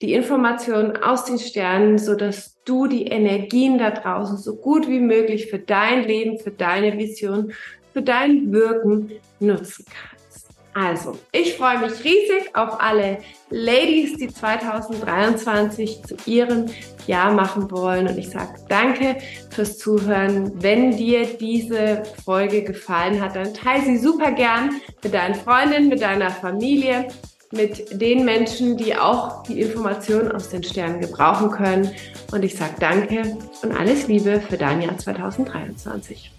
[0.00, 5.00] die Informationen aus den Sternen, so dass du die Energien da draußen so gut wie
[5.00, 7.52] möglich für dein Leben, für deine Vision,
[7.92, 10.13] für dein Wirken nutzen kannst.
[10.74, 13.18] Also, ich freue mich riesig auf alle
[13.50, 16.66] Ladies, die 2023 zu ihrem
[17.06, 18.08] Jahr machen wollen.
[18.08, 19.16] Und ich sage danke
[19.50, 20.50] fürs Zuhören.
[20.60, 26.02] Wenn dir diese Folge gefallen hat, dann teile sie super gern mit deinen Freundinnen, mit
[26.02, 27.06] deiner Familie,
[27.52, 31.92] mit den Menschen, die auch die Informationen aus den Sternen gebrauchen können.
[32.32, 36.33] Und ich sage danke und alles Liebe für dein Jahr 2023.